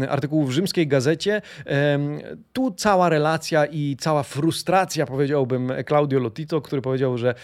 artykułu 0.09 0.45
w 0.45 0.51
rzymskiej 0.51 0.87
gazecie. 0.87 1.43
Tu 2.53 2.71
cała 2.71 3.09
relacja 3.09 3.67
i 3.67 3.97
cała 4.01 4.23
frustracja, 4.23 5.07
powiedziałbym, 5.07 5.73
Claudio 5.89 6.21
Lotito, 6.21 6.61
który 6.61 6.83
powiedział, 6.83 7.19
że 7.19 7.35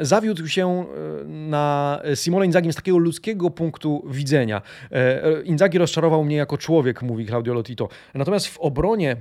zawiódł 0.00 0.48
się 0.48 0.84
na 1.26 2.00
Simone 2.14 2.46
Inzaghi 2.46 2.72
z 2.72 2.76
takiego 2.76 2.98
ludzkiego 2.98 3.50
punktu 3.50 4.04
widzenia. 4.10 4.62
E, 4.92 5.42
Inzaghi 5.42 5.78
rozczarował 5.78 6.24
mnie 6.24 6.36
jako 6.36 6.58
człowiek, 6.58 7.02
mówi 7.02 7.26
Claudio 7.26 7.54
Lotito. 7.54 7.88
Natomiast 8.14 8.46
w 8.46 8.58
obronie 8.58 9.16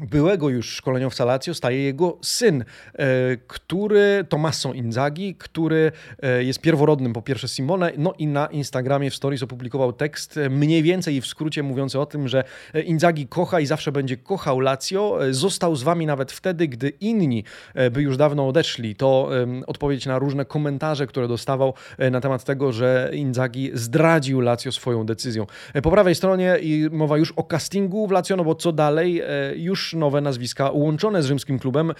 byłego 0.00 0.48
już 0.48 0.70
szkoleniowca 0.70 1.24
Lazio 1.24 1.54
staje 1.54 1.82
jego 1.82 2.18
syn, 2.22 2.64
e, 2.94 3.04
który 3.46 4.24
Tommaso 4.28 4.72
Inzaghi, 4.72 5.34
który 5.34 5.92
e, 6.22 6.44
jest 6.44 6.60
pierworodnym 6.60 7.12
po 7.12 7.22
pierwsze 7.22 7.48
Simone, 7.48 7.92
no 7.98 8.14
i 8.18 8.26
na 8.26 8.46
Instagramie 8.46 9.10
w 9.10 9.14
stories 9.14 9.42
opublikował 9.42 9.92
tekst 9.92 10.36
e, 10.36 10.50
mniej 10.50 10.82
więcej 10.82 11.20
w 11.20 11.26
skrócie 11.26 11.62
mówiący 11.62 12.00
o 12.00 12.06
tym, 12.06 12.28
że 12.28 12.44
Inzaghi 12.84 13.26
kocha 13.26 13.60
i 13.60 13.66
zawsze 13.66 13.92
będzie 13.92 14.16
kochał 14.16 14.60
Lazio. 14.60 15.18
Został 15.30 15.76
z 15.76 15.82
wami 15.82 16.06
nawet 16.06 16.32
wtedy, 16.32 16.68
gdy 16.68 16.88
inni 16.88 17.44
by 17.90 18.02
już 18.02 18.16
dawno 18.16 18.48
odeszli. 18.48 18.94
To 18.94 19.30
odpowiedź 19.66 20.06
na 20.06 20.18
różne 20.18 20.44
komentarze, 20.44 21.06
które 21.06 21.28
dostawał 21.28 21.74
na 22.10 22.20
temat 22.20 22.44
tego, 22.44 22.72
że 22.72 23.10
Inzaghi 23.14 23.70
zdradził 23.74 24.40
Lazio 24.40 24.72
swoją 24.72 25.06
decyzją. 25.06 25.46
Po 25.82 25.90
prawej 25.90 26.14
stronie 26.14 26.58
mowa 26.90 27.18
już 27.18 27.32
o 27.32 27.44
castingu 27.44 28.06
w 28.06 28.10
Lazio, 28.10 28.36
no 28.36 28.44
bo 28.44 28.54
co 28.54 28.72
dalej? 28.72 29.22
Już 29.56 29.87
nowe 29.94 30.20
nazwiska 30.20 30.70
łączone 30.70 31.22
z 31.22 31.26
rzymskim 31.26 31.58
klubem. 31.58 31.92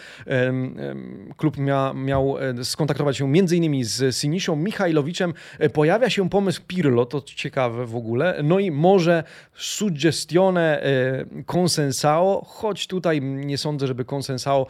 Klub 1.37 1.57
mia, 1.57 1.93
miał 1.95 2.39
e, 2.39 2.65
skontaktować 2.65 3.17
się 3.17 3.25
m.in. 3.25 3.85
z 3.85 4.17
Sinisią 4.17 4.57
Michajlowiczem. 4.57 5.35
E, 5.59 5.71
pojawia 5.71 6.11
się 6.11 6.31
pomysł 6.31 6.63
Pirlo, 6.67 7.07
to 7.07 7.23
ciekawe 7.23 7.87
w 7.87 7.97
ogóle. 7.97 8.41
No 8.45 8.59
i 8.59 8.71
może 8.71 9.25
suggestione 9.55 10.83
e, 10.83 11.25
consensao, 11.53 12.45
choć 12.47 12.87
tutaj 12.87 13.23
nie 13.23 13.59
sądzę, 13.59 13.87
żeby 13.87 14.05
consensao 14.15 14.67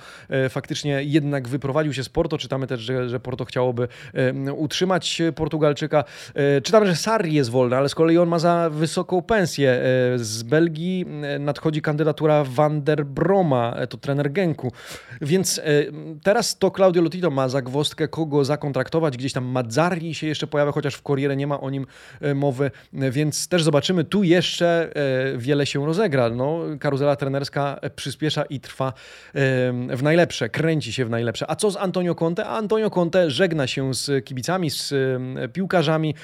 faktycznie 0.48 1.02
jednak 1.04 1.48
wyprowadził 1.48 1.92
się 1.92 2.04
z 2.04 2.08
Porto. 2.08 2.38
Czytamy 2.38 2.66
też, 2.66 2.80
że, 2.80 3.08
że 3.08 3.20
Porto 3.20 3.44
chciałoby 3.44 3.88
utrzymać 4.56 5.22
Portugalczyka. 5.34 6.04
Czytamy, 6.62 6.86
że 6.86 6.96
Sarri 6.96 7.34
jest 7.34 7.50
wolny, 7.50 7.76
ale 7.76 7.88
z 7.88 7.94
kolei 7.94 8.18
on 8.18 8.28
ma 8.28 8.38
za 8.38 8.70
wysoką 8.70 9.22
pensję. 9.22 9.80
Z 10.16 10.42
Belgii 10.42 11.06
nadchodzi 11.40 11.82
kandydatura 11.82 12.44
Van 12.44 12.82
der 12.82 13.06
Broma, 13.08 13.74
e, 13.76 13.86
to 13.86 13.96
trener 13.96 14.32
Genku. 14.32 14.72
Więc 15.20 15.58
e, 15.58 15.62
teraz 16.22 16.58
to 16.58 16.70
Claudio 16.70 17.02
Lotito 17.02 17.30
ma 17.30 17.48
zagwostkę, 17.48 18.08
kogo 18.08 18.44
zakontraktować. 18.44 19.16
Gdzieś 19.16 19.32
tam 19.32 19.44
Mazzarri 19.44 20.14
się 20.14 20.26
jeszcze 20.26 20.46
pojawia, 20.46 20.72
chociaż 20.72 20.94
w 20.94 21.02
Corriere 21.02 21.36
nie 21.36 21.46
ma 21.46 21.60
o 21.60 21.70
nim 21.70 21.86
e, 22.20 22.34
mowy, 22.34 22.70
więc 22.92 23.48
też 23.48 23.62
zobaczymy. 23.62 24.04
Tu 24.04 24.22
jeszcze 24.22 24.92
wiele 25.36 25.66
się 25.66 25.86
rozegra. 25.86 26.30
No, 26.30 26.60
karuzela 26.80 27.16
trenerska 27.16 27.80
przyspiesza 27.96 28.42
i 28.42 28.60
trwa 28.60 28.92
w 29.94 30.00
najlepsze, 30.02 30.48
kręci 30.48 30.92
się 30.92 31.04
w 31.04 31.10
najlepsze. 31.10 31.50
A 31.50 31.56
co 31.56 31.70
z 31.70 31.76
Antonio 31.76 32.14
Conte? 32.14 32.46
Antonio 32.46 32.90
Conte 32.90 33.30
żegna 33.30 33.66
się 33.66 33.94
z 33.94 34.24
kibicami, 34.24 34.70
z 34.70 34.94
piłkarzami. 35.52 36.14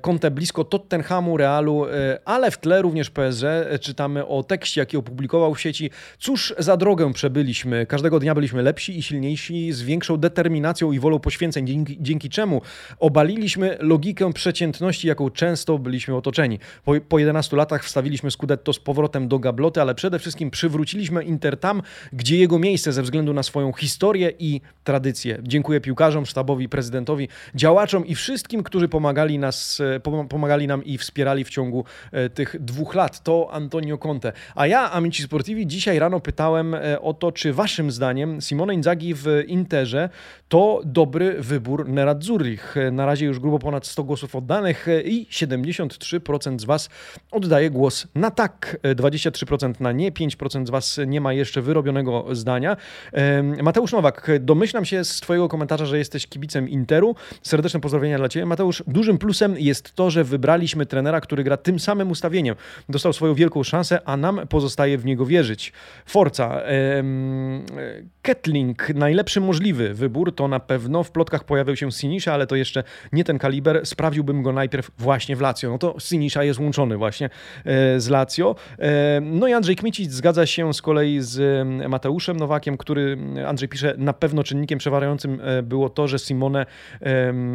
Conte 0.00 0.30
blisko 0.30 0.64
Tottenhamu, 0.64 1.36
Realu, 1.36 1.86
ale 2.24 2.50
w 2.50 2.58
tle 2.58 2.82
również 2.82 3.10
PSG 3.10 3.44
czytamy 3.80 4.26
o 4.26 4.42
tekście, 4.42 4.80
jaki 4.80 4.96
opublikował 4.96 5.54
w 5.54 5.60
sieci 5.60 5.90
Cóż 6.18 6.54
za 6.58 6.76
drogę 6.76 7.12
przebyliśmy. 7.12 7.86
Każdego 7.86 8.20
dnia 8.20 8.34
byliśmy 8.34 8.62
lepsi 8.62 8.98
i 8.98 9.02
silniejsi, 9.02 9.72
z 9.72 9.82
większą 9.82 10.16
determinacją 10.16 10.92
i 10.92 10.98
wolą 10.98 11.18
poświęceń, 11.18 11.66
dzięki, 11.66 11.96
dzięki 12.00 12.28
czemu 12.28 12.62
obaliliśmy 12.98 13.76
logikę 13.80 14.32
przeciętności, 14.32 15.08
jaką 15.08 15.30
często 15.30 15.78
byliśmy 15.78 16.16
otoczeni. 16.16 16.58
Po, 16.84 16.92
po 17.08 17.18
11 17.18 17.56
latach 17.56 17.84
wstawiliśmy 17.84 18.30
Scudetto 18.30 18.72
z 18.72 18.78
powrotem 18.78 19.28
do 19.28 19.38
gabloty, 19.38 19.80
ale 19.80 19.94
przede 19.94 20.18
wszystkim 20.18 20.50
przywróciliśmy 20.50 21.24
Inter 21.24 21.56
tam, 21.56 21.82
gdzie 22.12 22.36
jego 22.36 22.58
miejsce 22.58 22.92
ze 22.92 23.02
względu 23.02 23.32
na 23.32 23.42
swoją 23.42 23.72
historię 23.72 24.32
i 24.38 24.60
tradycję. 24.84 25.38
Dziękuję 25.42 25.80
piłkarzom, 25.80 26.26
sztabowi, 26.26 26.68
prezydentowi, 26.68 27.28
działaczom 27.54 28.06
i 28.06 28.14
wszystkim, 28.14 28.62
którzy 28.62 28.88
pomagali, 28.88 29.38
nas, 29.38 29.82
pomagali 30.28 30.66
nam 30.66 30.84
i 30.84 30.98
wspierali 30.98 31.44
w 31.44 31.50
ciągu 31.50 31.84
e, 32.12 32.28
tych 32.30 32.56
dwóch 32.60 32.94
lat. 32.94 33.22
To 33.22 33.48
Antonio 33.52 33.98
Conte. 33.98 34.32
A 34.54 34.66
ja, 34.66 34.90
Amici 34.90 35.22
Sportivi, 35.22 35.66
dzisiaj 35.66 35.98
rano 36.02 36.20
pytałem 36.20 36.74
e, 36.74 37.00
o 37.00 37.14
to, 37.14 37.32
czy 37.32 37.52
waszym 37.52 37.90
zdaniem 37.90 38.40
Simone 38.40 38.74
Inzaghi 38.74 39.14
w 39.14 39.26
Interze 39.46 40.08
to 40.48 40.80
dobry 40.84 41.36
wybór 41.38 41.88
Nerazzurich. 41.88 42.74
Na 42.92 43.06
razie 43.06 43.26
już 43.26 43.38
grubo 43.38 43.58
ponad 43.58 43.86
100 43.86 44.04
głosów 44.04 44.36
oddanych 44.36 44.86
i 45.04 45.26
73% 45.30 46.58
z 46.58 46.64
was 46.64 46.88
oddaje 47.30 47.70
głos 47.70 48.06
na 48.14 48.30
tak, 48.30 48.76
23% 48.82 49.80
na 49.80 49.92
nie, 49.92 50.12
5% 50.12 50.66
z 50.66 50.70
was 50.70 51.00
nie 51.06 51.20
ma 51.20 51.32
jeszcze 51.32 51.62
wyrobionego 51.62 52.26
zdania. 52.32 52.76
Mateusz 53.62 53.92
Nowak, 53.92 54.30
domyślam 54.40 54.84
się 54.84 55.04
z 55.04 55.20
twojego 55.20 55.48
komentarza, 55.48 55.86
że 55.86 55.98
jesteś 55.98 56.26
kibicem 56.26 56.68
Interu. 56.68 57.14
Serdeczne 57.42 57.80
pozdrowienia 57.80 58.18
dla 58.18 58.28
ciebie. 58.28 58.46
Mateusz, 58.46 58.82
dużym 58.86 59.18
plusem 59.18 59.54
jest 59.58 59.94
to, 59.94 60.10
że 60.10 60.24
wybraliśmy 60.24 60.86
trenera, 60.86 61.20
który 61.20 61.44
gra 61.44 61.56
tym 61.56 61.80
samym 61.80 62.10
ustawieniem. 62.10 62.56
Dostał 62.88 63.12
swoją 63.12 63.34
wielką 63.34 63.62
szansę, 63.62 64.00
a 64.04 64.16
nam 64.16 64.40
pozostaje 64.48 64.98
w 64.98 65.04
niego 65.04 65.26
wierzyć. 65.26 65.72
Forza. 66.06 66.62
Ketling, 68.22 68.88
najlepszy 68.94 69.40
możliwy 69.40 69.94
wybór 69.94 70.34
to 70.34 70.48
na 70.48 70.60
pewno. 70.60 71.02
W 71.02 71.10
plotkach 71.10 71.44
pojawił 71.44 71.76
się 71.76 71.92
Sinisza, 71.92 72.34
ale 72.34 72.46
to 72.46 72.56
jeszcze 72.56 72.84
nie 73.12 73.24
ten 73.24 73.38
kaliber. 73.38 73.86
Sprawdziłbym 73.86 74.42
go 74.42 74.52
najpierw 74.52 74.90
właśnie 74.98 75.36
w 75.36 75.40
Lazio. 75.40 75.70
No 75.70 75.78
to 75.78 75.94
Sinisza 75.98 76.44
jest 76.44 76.60
łączony 76.60 76.96
właśnie 76.96 77.30
e, 77.64 78.00
z 78.00 78.08
Lazio. 78.08 78.54
E, 78.78 79.20
no 79.20 79.48
i 79.48 79.52
Andrzej 79.52 79.76
Kmicic 79.76 80.12
zgadza 80.12 80.46
się 80.46 80.74
z 80.74 80.82
kolei 80.82 81.20
z 81.20 81.66
Mateuszem 81.88 82.36
Nowakiem, 82.36 82.76
który, 82.76 83.18
Andrzej 83.46 83.68
pisze, 83.68 83.94
na 83.98 84.12
pewno 84.12 84.44
czynnikiem 84.44 84.78
przeważającym 84.78 85.40
e, 85.42 85.62
było 85.62 85.88
to, 85.88 86.08
że 86.08 86.18
Simone 86.18 86.66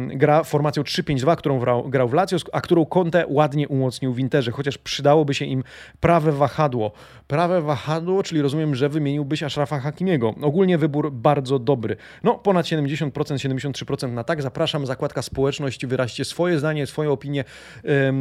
gra 0.08 0.44
formacją 0.44 0.82
3-5-2, 0.82 1.36
którą 1.36 1.60
grał 1.90 2.08
w 2.08 2.12
Lazio, 2.12 2.36
a 2.52 2.60
którą 2.60 2.86
Conte 2.86 3.24
ładnie 3.28 3.68
umocnił 3.68 4.12
w 4.12 4.18
Interze, 4.18 4.50
chociaż 4.50 4.78
przydałoby 4.78 5.34
się 5.34 5.44
im 5.44 5.64
prawe 6.00 6.32
wahadło. 6.32 6.92
Prawe 7.26 7.62
wahadło, 7.62 8.17
czyli 8.22 8.42
rozumiem, 8.42 8.74
że 8.74 8.88
wymieniłbyś 8.88 9.42
Ashrafa 9.42 9.80
Hakimiego. 9.80 10.34
Ogólnie 10.42 10.78
wybór 10.78 11.12
bardzo 11.12 11.58
dobry. 11.58 11.96
No, 12.22 12.34
ponad 12.34 12.66
70%, 12.66 13.10
73% 13.10 14.12
na 14.12 14.24
tak. 14.24 14.42
Zapraszam, 14.42 14.86
zakładka 14.86 15.22
społeczność, 15.22 15.86
wyraźcie 15.86 16.24
swoje 16.24 16.58
zdanie, 16.58 16.86
swoje 16.86 17.10
opinie. 17.10 17.44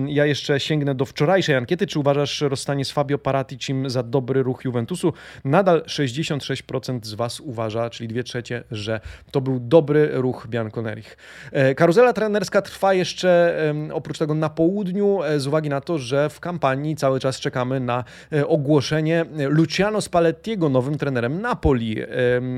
Ja 0.08 0.26
jeszcze 0.26 0.60
sięgnę 0.60 0.96
do 0.96 1.06
wczorajszej 1.06 1.56
ankiety. 1.56 1.88
Czy 1.88 2.00
uważasz 2.00 2.42
rozstanie 2.42 2.86
z 2.86 2.92
Fabio 2.92 3.18
Paraticim 3.18 3.90
za 3.90 4.04
dobry 4.04 4.44
ruch 4.44 4.66
Juventusu? 4.66 5.14
Nadal 5.46 5.82
66% 5.82 7.00
z 7.04 7.14
Was 7.14 7.40
uważa, 7.40 7.90
czyli 7.90 8.08
dwie 8.08 8.24
trzecie, 8.24 8.64
że 8.72 9.00
to 9.32 9.42
był 9.42 9.60
dobry 9.60 10.10
ruch 10.14 10.48
Bianconerich. 10.50 11.18
E, 11.52 11.76
karuzela 11.76 12.14
trenerska 12.14 12.62
trwa 12.62 12.94
jeszcze 12.94 13.58
oprócz 13.94 14.18
tego 14.18 14.34
na 14.34 14.50
południu, 14.50 15.24
e, 15.24 15.40
z 15.40 15.48
uwagi 15.48 15.70
na 15.70 15.82
to, 15.82 15.98
że 15.98 16.30
w 16.30 16.40
kampanii 16.40 16.96
cały 16.96 17.20
czas 17.20 17.40
czekamy 17.40 17.80
na 17.80 18.04
e, 18.34 18.48
ogłoszenie 18.48 19.26
Luciano 19.88 20.02
Spallettiego 20.02 20.70
nowym 20.70 20.98
trenerem 20.98 21.42
Napoli. 21.42 21.96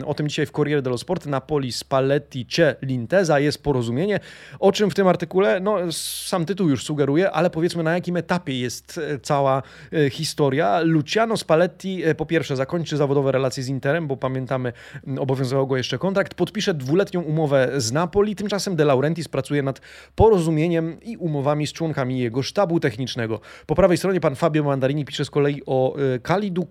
O 0.05 0.13
tym 0.13 0.29
dzisiaj 0.29 0.45
w 0.45 0.51
Corriere 0.51 0.81
dello 0.81 0.97
Sport. 0.97 1.25
Napoli, 1.25 1.71
Spalletti, 1.71 2.45
Cie, 2.45 2.75
Linteza 2.81 3.39
jest 3.39 3.63
porozumienie. 3.63 4.19
O 4.59 4.71
czym 4.71 4.89
w 4.91 4.93
tym 4.93 5.07
artykule? 5.07 5.59
No, 5.59 5.77
sam 5.91 6.45
tytuł 6.45 6.69
już 6.69 6.83
sugeruje, 6.83 7.31
ale 7.31 7.49
powiedzmy 7.49 7.83
na 7.83 7.93
jakim 7.93 8.17
etapie 8.17 8.59
jest 8.59 8.99
cała 9.21 9.63
historia. 10.11 10.79
Luciano 10.79 11.37
Spalletti 11.37 12.03
po 12.17 12.25
pierwsze 12.25 12.55
zakończy 12.55 12.97
zawodowe 12.97 13.31
relacje 13.31 13.63
z 13.63 13.67
Interem, 13.67 14.07
bo 14.07 14.17
pamiętamy, 14.17 14.73
obowiązywał 15.19 15.67
go 15.67 15.77
jeszcze 15.77 15.97
kontrakt. 15.97 16.33
Podpisze 16.33 16.73
dwuletnią 16.73 17.21
umowę 17.21 17.71
z 17.77 17.91
Napoli. 17.91 18.35
Tymczasem 18.35 18.75
De 18.75 18.85
Laurentiis 18.85 19.27
pracuje 19.27 19.63
nad 19.63 19.81
porozumieniem 20.15 20.97
i 21.01 21.17
umowami 21.17 21.67
z 21.67 21.73
członkami 21.73 22.19
jego 22.19 22.43
sztabu 22.43 22.79
technicznego. 22.79 23.39
Po 23.65 23.75
prawej 23.75 23.97
stronie 23.97 24.19
pan 24.19 24.35
Fabio 24.35 24.63
Mandarini 24.63 25.05
pisze 25.05 25.25
z 25.25 25.29
kolei 25.29 25.61
o 25.65 25.95
e, 25.97 26.19
Kalidu 26.19 26.65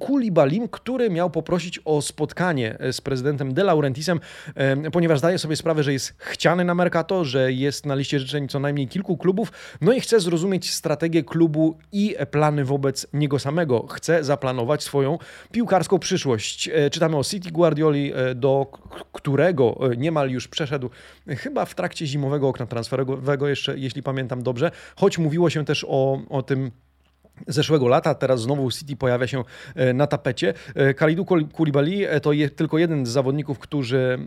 Kulibalim, 0.49 0.69
który 0.69 1.11
miał 1.11 1.31
poprosić 1.31 1.81
o 1.85 2.03
spotkanie 2.03 2.77
e, 2.81 2.93
z 2.93 3.01
prezydentem 3.01 3.55
De 3.55 3.65
Laurentisem, 3.65 4.21
e, 4.55 4.91
ponieważ 4.91 5.19
zdaje 5.19 5.39
sobie 5.39 5.57
sprawę, 5.57 5.83
że 5.83 5.93
jest 5.93 6.15
chciany 6.19 6.65
na 6.65 6.75
Mercato, 6.75 7.25
że 7.25 7.53
jest 7.53 7.87
na 7.87 7.95
liście 7.95 8.19
życzeń 8.19 8.49
co 8.49 8.61
najmniej 8.61 8.89
kilku 8.89 9.17
klubów, 9.17 9.53
no 9.81 9.93
i 9.93 10.01
chce 10.01 10.21
zrozumieć 10.21 10.71
strategię 10.71 11.23
klubu 11.25 11.79
i 11.93 12.17
plany 12.31 12.65
wobec 12.65 13.07
niego 13.13 13.39
samego. 13.39 13.87
Chce 13.87 14.25
zaplanować 14.25 14.83
swoją 14.83 15.19
piłkarską 15.53 15.99
przyszłość. 15.99 16.71
Czytamy 16.93 17.17
o 17.17 17.25
City 17.25 17.51
Guardioli, 17.51 18.13
do 18.35 18.67
którego 19.13 19.79
niemal 19.97 20.31
już 20.31 20.49
przeszedł 20.49 20.91
chyba 21.27 21.65
w 21.65 21.75
trakcie 21.75 22.07
zimowego 22.07 22.49
okna 22.49 22.67
transferowego 22.67 23.49
jeszcze, 23.49 23.79
jeśli 23.79 24.03
pamiętam 24.03 24.43
dobrze, 24.43 24.71
choć 24.97 25.19
mówiło 25.19 25.51
się 25.51 25.65
też 25.65 25.87
o, 25.89 26.23
o 26.29 26.43
tym 26.43 26.71
zeszłego 27.47 27.89
lata, 27.89 28.15
teraz 28.15 28.41
znowu 28.41 28.71
City 28.71 28.97
pojawia 28.97 29.27
się 29.27 29.45
e, 29.75 29.93
na 29.93 30.07
tapecie. 30.07 30.55
E, 30.75 30.95
Khalidou 30.95 31.25
Koulibaly 31.53 32.11
e, 32.11 32.21
to 32.21 32.31
tylko 32.57 32.79
jeden 32.79 33.07
z 33.07 33.09
zawodników, 33.09 33.59
którzy 33.59 34.19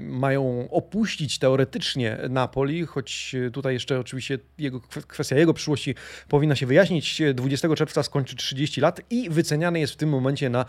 mają 0.00 0.68
opuścić 0.70 1.38
teoretycznie 1.38 2.18
Napoli, 2.30 2.86
choć 2.86 3.36
tutaj 3.52 3.74
jeszcze 3.74 4.00
oczywiście 4.00 4.38
jego, 4.58 4.80
kwestia 4.80 5.36
jego 5.36 5.54
przyszłości 5.54 5.94
powinna 6.28 6.56
się 6.56 6.66
wyjaśnić. 6.66 7.22
20 7.34 7.74
czerwca 7.74 8.02
skończy 8.02 8.36
30 8.36 8.80
lat 8.80 9.00
i 9.10 9.30
wyceniany 9.30 9.80
jest 9.80 9.92
w 9.92 9.96
tym 9.96 10.08
momencie 10.08 10.50
na 10.50 10.64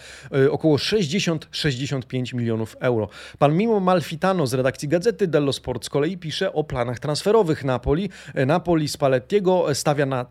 około 0.51 0.77
60-65 0.77 2.33
milionów 2.33 2.75
euro. 2.79 3.09
Pan 3.39 3.57
Mimo 3.57 3.79
Malfitano 3.79 4.47
z 4.47 4.53
redakcji 4.53 4.87
Gazety 4.87 5.27
dello 5.27 5.53
Sport 5.53 5.85
z 5.85 5.89
kolei 5.89 6.17
pisze 6.17 6.53
o 6.53 6.63
planach 6.63 6.99
transferowych 6.99 7.63
Napoli. 7.63 8.09
Napoli 8.47 8.87
Spallettiego 8.87 9.75
stawia 9.75 10.05
na 10.05 10.25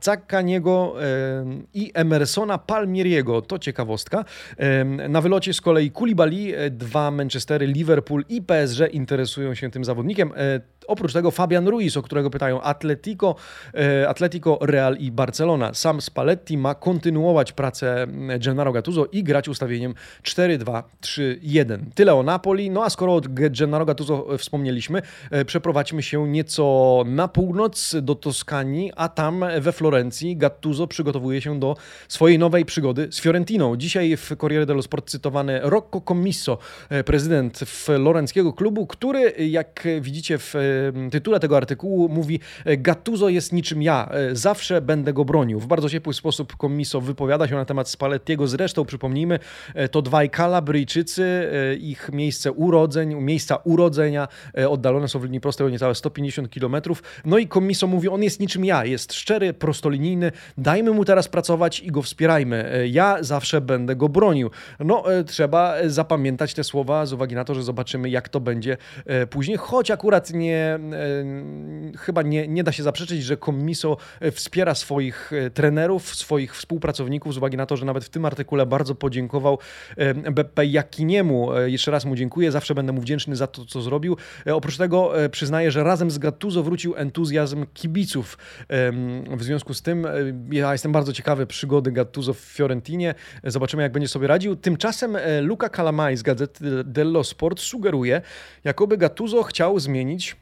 I 1.75 1.91
Emersona 1.95 2.59
Palmieriego. 2.59 3.43
To 3.43 3.59
ciekawostka. 3.59 4.25
Na 5.09 5.21
wylocie 5.21 5.55
z 5.55 5.61
kolei 5.61 5.91
Koulibaly, 5.91 6.57
e, 6.57 6.71
dwa 6.71 7.11
Manchestery, 7.11 7.67
Liverpool 7.67 8.25
i 8.29 8.43
PSG 8.43 8.81
interesują 8.93 9.55
się 9.55 9.71
tym 9.71 9.85
zawodnikiem. 9.85 10.33
E, 10.87 10.97
oprócz 10.97 11.13
tego 11.13 11.31
Fabian 11.31 11.69
Ruiz, 11.69 11.97
o 11.97 12.03
którego 12.03 12.31
pytają 12.31 12.61
Atletico, 12.61 13.35
e, 13.75 14.09
Atletico, 14.09 14.59
Real 14.61 14.97
i 14.97 15.13
Barcelona. 15.13 15.75
Sam 15.75 16.01
Spalletti 16.01 16.59
ma 16.59 16.75
kontynuować 16.75 17.53
pracę 17.53 18.07
Gennaro 18.39 18.73
Gattuso 18.73 19.07
i 19.13 19.23
grać 19.25 19.49
ustawieniem 19.49 19.95
4-2-3-1. 20.23 21.79
Tyle 21.95 22.15
o 22.15 22.23
Napoli. 22.23 22.71
No 22.71 22.85
a 22.85 22.91
skoro 22.91 23.15
o 23.15 23.21
Gennaro 23.29 23.85
Gattuso 23.85 24.39
wspomnieliśmy, 24.39 25.03
przeprowadźmy 25.47 26.03
się 26.03 26.29
nieco 26.29 27.05
na 27.07 27.29
północ 27.29 27.97
do 28.03 28.15
Toskanii, 28.15 28.93
a 28.97 29.09
tam 29.09 29.45
we 29.61 29.73
Florencji 29.73 30.37
Gattuso 30.37 30.87
przygotowuje 30.87 31.41
się 31.41 31.61
do 31.61 31.77
swojej 32.09 32.39
nowej 32.39 32.65
przygody 32.65 33.09
z 33.11 33.21
Fiorentiną. 33.21 33.77
Dzisiaj 33.77 34.17
w 34.17 34.37
Corriere 34.41 34.67
dello 34.67 34.83
Sport 34.83 35.11
cytowany 35.11 35.61
Rocco 35.63 36.01
Commisso, 36.01 36.59
e, 36.89 37.05
prezydent 37.05 37.59
florenckiego 37.59 38.53
klubu, 38.53 38.87
który, 38.87 39.35
jak 39.49 39.89
widzicie 40.01 40.39
w 40.39 40.57
e, 40.57 40.76
tytule 41.11 41.41
tego 41.41 41.57
artykułu, 41.57 42.09
mówi 42.09 42.41
Gattuso 42.79 43.29
jest 43.29 43.53
niczym 43.53 43.83
ja, 43.83 44.09
e, 44.11 44.37
zawsze 44.37 44.81
będę 44.81 45.13
go 45.13 45.25
bronił. 45.25 45.61
W 45.61 45.67
bardzo 45.67 45.91
ciepły 45.91 46.15
sposób 46.15 46.57
Commisso 46.61 47.01
wypowiada 47.01 47.49
się 47.49 47.55
na 47.55 47.65
temat 47.65 47.89
Spallettiego. 47.89 48.47
Zresztą 48.47 48.85
przypomnijmy, 48.85 49.39
to 49.91 50.03
dwaj 50.03 50.31
Kalabryjczycy, 50.31 51.51
ich 51.81 52.11
miejsce 52.13 52.53
urodzeń, 52.53 53.15
miejsca 53.15 53.57
urodzenia 53.57 54.29
oddalone 54.69 55.09
są 55.09 55.19
w 55.19 55.25
linii 55.25 55.41
prostej 55.41 55.67
o 55.67 55.71
niecałe 55.71 55.95
150 55.95 56.49
km. 56.55 56.77
No 57.25 57.39
i 57.39 57.49
Commisso 57.49 57.87
mówi, 57.87 58.09
on 58.09 58.23
jest 58.23 58.41
niczym 58.41 58.65
ja, 58.65 58.85
jest 58.85 59.13
szczery, 59.13 59.53
prostolinijny, 59.53 60.33
Dajmy 60.59 60.91
mu 60.91 61.05
teraz 61.05 61.29
pracować 61.29 61.81
i 61.81 61.91
go 61.91 62.03
wspierajmy. 62.03 62.73
E, 62.73 62.89
ja 62.89 63.17
zawsze 63.21 63.61
będę 63.61 63.97
go 63.97 64.09
bronił. 64.09 64.51
No, 64.81 65.15
e, 65.15 65.25
trzeba 65.25 65.75
zapamiętać 65.87 66.55
te 66.55 66.65
słowa 66.65 67.07
z 67.07 67.13
uwagi 67.13 67.35
na 67.35 67.45
to, 67.45 67.55
że 67.55 67.63
zobaczymy, 67.63 68.11
jak 68.11 68.29
to 68.29 68.41
będzie 68.41 68.77
e, 69.07 69.27
później. 69.27 69.57
Choć 69.57 69.91
akurat 69.91 70.31
nie 70.31 70.66
zdecydowanie 70.67 71.07
chyba 71.99 72.23
nie, 72.23 72.49
nie 72.49 72.65
da 72.65 72.73
się 72.73 72.83
zaprzeczyć, 72.83 73.25
że 73.25 73.37
Commiso 73.37 73.97
wspiera 74.33 74.75
swoich 74.75 75.31
trenerów, 75.55 76.15
swoich 76.15 76.57
współpracowników 76.57 77.35
z 77.35 77.37
uwagi 77.37 77.57
na 77.57 77.67
to, 77.67 77.77
że 77.77 77.87
nawet 77.87 78.05
w 78.05 78.09
tym 78.09 78.25
artykule 78.25 78.67
bardzo 78.67 78.95
podziękował 78.95 79.59
Beppe 80.33 80.67
Jakiniemu. 80.67 81.49
Jeszcze 81.67 81.91
raz 81.91 82.05
mu 82.05 82.17
dziękuję, 82.17 82.53
zawsze 82.53 82.75
będę 82.75 82.93
mu 82.93 83.01
wdzięczny 83.01 83.37
za 83.37 83.47
to, 83.47 83.65
co 83.65 83.83
zrobił. 83.83 84.17
Oprócz 84.53 84.77
tego 84.77 85.13
przyznaję, 85.31 85.71
że 85.71 85.85
razem 85.85 86.11
z 86.11 86.19
Gattuso 86.19 86.63
wrócił 86.63 86.97
entuzjazm 86.97 87.67
kibiców. 87.75 88.39
W 89.37 89.43
związku 89.43 89.75
z 89.75 89.83
tym 89.83 90.07
ja 90.51 90.73
jestem 90.73 90.93
bardzo 90.93 91.13
ciekawy 91.13 91.47
przygody 91.47 91.93
Gattuso 91.93 92.35
w 92.35 92.39
Fiorentinie. 92.39 93.15
Zobaczymy, 93.45 93.83
jak 93.83 93.93
będzie 93.93 94.09
sobie 94.09 94.27
radził. 94.27 94.57
Tymczasem 94.57 95.17
Luca 95.43 95.69
Calamai 95.69 96.17
z 96.17 96.23
Gazety 96.23 96.85
dello 96.85 97.25
Sport 97.25 97.61
sugeruje, 97.61 98.23
jakoby 98.65 98.97
Gattuso 98.97 99.43
chciał 99.43 99.79
zmienić 99.79 100.37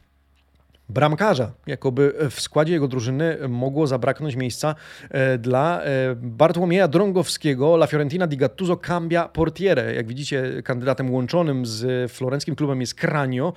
bramkarza, 0.89 1.53
jakoby 1.67 2.15
w 2.31 2.41
składzie 2.41 2.73
jego 2.73 2.89
drużyny 2.89 3.39
mogło 3.49 3.87
zabraknąć 3.87 4.37
miejsca 4.37 4.75
e, 5.11 5.39
dla 5.39 5.83
e, 5.83 6.15
Bartłomieja 6.17 6.89
Drągowskiego, 6.89 7.75
La 7.75 7.87
Fiorentina 7.87 8.27
di 8.27 8.37
Gattuso 8.37 8.77
Cambia 8.77 9.29
Portiere. 9.29 9.95
Jak 9.95 10.07
widzicie, 10.07 10.63
kandydatem 10.65 11.11
łączonym 11.11 11.67
z 11.67 12.13
florenckim 12.13 12.55
klubem 12.57 12.81
jest 12.81 12.95
Cranio. 12.95 13.53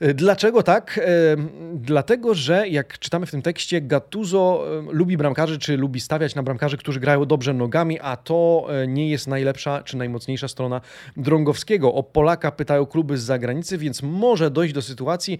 E, 0.00 0.14
dlaczego 0.14 0.62
tak? 0.62 1.00
E, 1.02 1.36
dlatego, 1.74 2.34
że 2.34 2.68
jak 2.68 2.98
czytamy 2.98 3.26
w 3.26 3.30
tym 3.30 3.42
tekście, 3.42 3.80
Gattuso 3.80 4.64
e, 4.78 4.92
lubi 4.92 5.16
bramkarzy, 5.16 5.58
czy 5.58 5.76
lubi 5.76 6.00
stawiać 6.00 6.34
na 6.34 6.42
bramkarzy, 6.42 6.76
którzy 6.76 7.00
grają 7.00 7.24
dobrze 7.24 7.54
nogami, 7.54 8.00
a 8.00 8.16
to 8.16 8.68
nie 8.88 9.10
jest 9.10 9.26
najlepsza 9.26 9.82
czy 9.82 9.96
najmocniejsza 9.96 10.48
strona 10.48 10.80
Drągowskiego. 11.16 11.94
O 11.94 12.02
Polaka 12.02 12.52
pytają 12.52 12.86
kluby 12.86 13.18
z 13.18 13.22
zagranicy, 13.22 13.78
więc 13.78 14.02
może 14.02 14.50
dojść 14.50 14.74
do 14.74 14.82
sytuacji, 14.82 15.38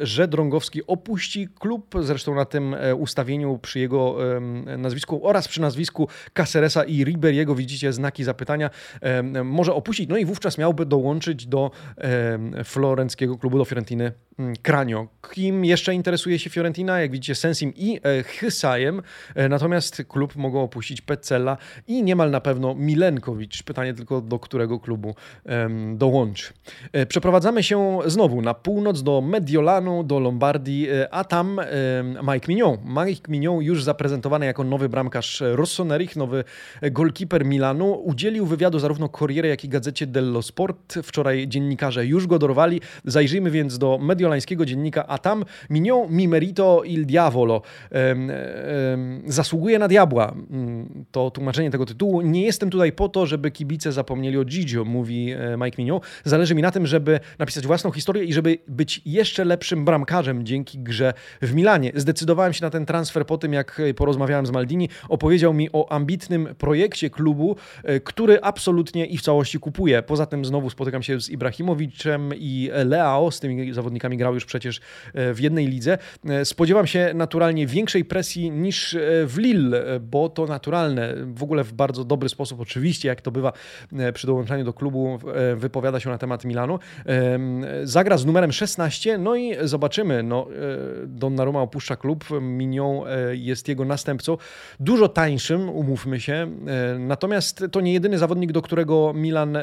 że 0.00 0.28
Drągowski 0.28 0.86
opuści 0.86 1.48
klub, 1.58 1.94
zresztą 2.00 2.34
na 2.34 2.44
tym 2.44 2.76
ustawieniu 2.98 3.58
przy 3.58 3.78
jego 3.78 4.16
nazwisku 4.78 5.26
oraz 5.26 5.48
przy 5.48 5.60
nazwisku 5.60 6.08
Caceresa 6.34 6.84
i 6.84 7.04
Riberiego 7.04 7.54
widzicie 7.54 7.92
znaki 7.92 8.24
zapytania, 8.24 8.70
może 9.44 9.74
opuścić, 9.74 10.08
no 10.08 10.16
i 10.16 10.24
wówczas 10.24 10.58
miałby 10.58 10.86
dołączyć 10.86 11.46
do 11.46 11.70
florenckiego 12.64 13.38
klubu, 13.38 13.58
do 13.58 13.64
Fiorentina 13.64 13.87
Fiorentiny 13.88 14.27
Kranio. 14.62 14.98
Mm, 14.98 15.08
Kim 15.32 15.64
jeszcze 15.64 15.94
interesuje 15.94 16.38
się 16.38 16.50
Fiorentina? 16.50 17.00
Jak 17.00 17.10
widzicie, 17.10 17.34
Sensim 17.34 17.72
i 17.76 18.00
e, 18.02 18.22
Hysajem. 18.22 19.02
E, 19.34 19.48
natomiast 19.48 20.02
klub 20.08 20.36
mogą 20.36 20.62
opuścić 20.62 21.00
Petzela 21.00 21.56
i 21.86 22.02
niemal 22.02 22.30
na 22.30 22.40
pewno 22.40 22.74
Milenkowicz. 22.74 23.62
Pytanie 23.62 23.94
tylko, 23.94 24.20
do 24.20 24.38
którego 24.38 24.80
klubu 24.80 25.14
dołączy. 25.94 26.52
E, 26.92 27.06
przeprowadzamy 27.06 27.62
się 27.62 27.98
znowu 28.06 28.42
na 28.42 28.54
północ 28.54 29.02
do 29.02 29.20
Mediolanu, 29.20 30.04
do 30.04 30.20
Lombardii, 30.20 30.88
a 31.10 31.24
tam 31.24 31.60
Mike 32.32 32.48
Mignon. 32.48 32.78
Mike 32.84 33.32
Mignon 33.32 33.62
już 33.62 33.84
zaprezentowany 33.84 34.46
jako 34.46 34.64
nowy 34.64 34.88
bramkarz 34.88 35.42
Rossonerich, 35.46 36.16
nowy 36.16 36.44
golkiper 36.82 37.44
Milanu. 37.44 37.92
Udzielił 37.92 38.46
wywiadu 38.46 38.78
zarówno 38.78 39.08
Corriere, 39.08 39.48
jak 39.48 39.64
i 39.64 39.68
gazecie 39.68 40.06
dello 40.06 40.42
Sport. 40.42 40.94
Wczoraj 41.02 41.48
dziennikarze 41.48 42.06
już 42.06 42.26
go 42.26 42.38
dorwali. 42.38 42.80
Zajrzyjmy 43.04 43.50
więc 43.50 43.78
do 43.78 43.98
mediolańskiego 44.28 44.66
dziennika, 44.66 45.06
a 45.06 45.18
tam 45.18 45.44
Mignon 45.70 46.10
mi 46.10 46.28
merito 46.28 46.82
il 46.84 47.06
diavolo. 47.06 47.62
zasługuje 49.26 49.78
na 49.78 49.88
diabła. 49.88 50.34
Mm, 50.50 51.04
to 51.10 51.30
tłumaczenie 51.30 51.70
tego 51.70 51.86
tytułu. 51.86 52.20
Nie 52.20 52.42
jestem 52.42 52.70
tutaj 52.70 52.92
po 52.92 53.08
to, 53.08 53.26
żeby 53.26 53.50
kibice 53.50 53.92
zapomnieli 53.92 54.38
o 54.38 54.44
Gigio, 54.44 54.84
mówi 54.84 55.32
e, 55.32 55.56
Mike 55.56 55.82
Mignon. 55.82 56.00
Zależy 56.24 56.54
mi 56.54 56.62
na 56.62 56.70
tym, 56.70 56.86
żeby 56.86 57.20
napisać 57.38 57.66
własną 57.66 57.90
historię 57.92 58.24
i 58.24 58.32
żeby 58.32 58.58
być 58.68 59.02
jeszcze 59.06 59.44
lepszym 59.44 59.84
bramkarzem 59.84 60.46
dzięki 60.46 60.78
grze 60.78 61.14
w 61.42 61.54
Milanie. 61.54 61.92
Zdecydowałem 61.94 62.52
się 62.52 62.64
na 62.64 62.70
ten 62.70 62.86
transfer 62.86 63.26
po 63.26 63.38
tym, 63.38 63.52
jak 63.52 63.82
porozmawiałem 63.96 64.46
z 64.46 64.50
Maldini. 64.50 64.88
Opowiedział 65.08 65.54
mi 65.54 65.68
o 65.72 65.92
ambitnym 65.92 66.48
projekcie 66.58 67.10
klubu, 67.10 67.56
e, 67.84 68.00
który 68.00 68.40
absolutnie 68.42 69.06
i 69.06 69.18
w 69.18 69.22
całości 69.22 69.58
kupuje. 69.58 70.02
Poza 70.02 70.26
tym 70.26 70.44
znowu 70.44 70.70
spotykam 70.70 71.02
się 71.02 71.20
z 71.20 71.30
Ibrahimowiczem 71.30 72.30
i 72.36 72.70
Leao, 72.84 73.30
z 73.30 73.40
tymi 73.40 73.72
zawodnikami 73.72 74.17
grał 74.18 74.34
już 74.34 74.44
przecież 74.44 74.80
e, 75.14 75.34
w 75.34 75.40
jednej 75.40 75.66
lidze. 75.66 75.98
E, 76.28 76.44
spodziewam 76.44 76.86
się 76.86 77.10
naturalnie 77.14 77.66
większej 77.66 78.04
presji 78.04 78.50
niż 78.50 78.94
e, 78.94 79.00
w 79.26 79.38
Lille, 79.38 80.00
bo 80.00 80.28
to 80.28 80.46
naturalne. 80.46 81.14
W 81.34 81.42
ogóle 81.42 81.64
w 81.64 81.72
bardzo 81.72 82.04
dobry 82.04 82.28
sposób, 82.28 82.60
oczywiście, 82.60 83.08
jak 83.08 83.20
to 83.20 83.30
bywa 83.30 83.52
przy 84.14 84.26
dołączaniu 84.26 84.64
do 84.64 84.72
klubu, 84.72 85.18
wypowiada 85.56 86.00
się 86.00 86.10
na 86.10 86.18
temat 86.18 86.44
Milanu. 86.44 86.78
Zagra 87.84 88.18
z 88.18 88.26
numerem 88.26 88.52
16, 88.52 89.18
no 89.18 89.36
i 89.36 89.54
zobaczymy. 89.62 90.22
No, 90.22 90.46
Donnarumma 91.06 91.60
opuszcza 91.60 91.96
klub, 91.96 92.24
Mignon 92.40 93.04
jest 93.32 93.68
jego 93.68 93.84
następcą. 93.84 94.36
Dużo 94.80 95.08
tańszym, 95.08 95.68
umówmy 95.68 96.20
się. 96.20 96.50
Natomiast 96.98 97.64
to 97.72 97.80
nie 97.80 97.92
jedyny 97.92 98.18
zawodnik, 98.18 98.52
do 98.52 98.62
którego 98.62 99.12
Milan 99.14 99.58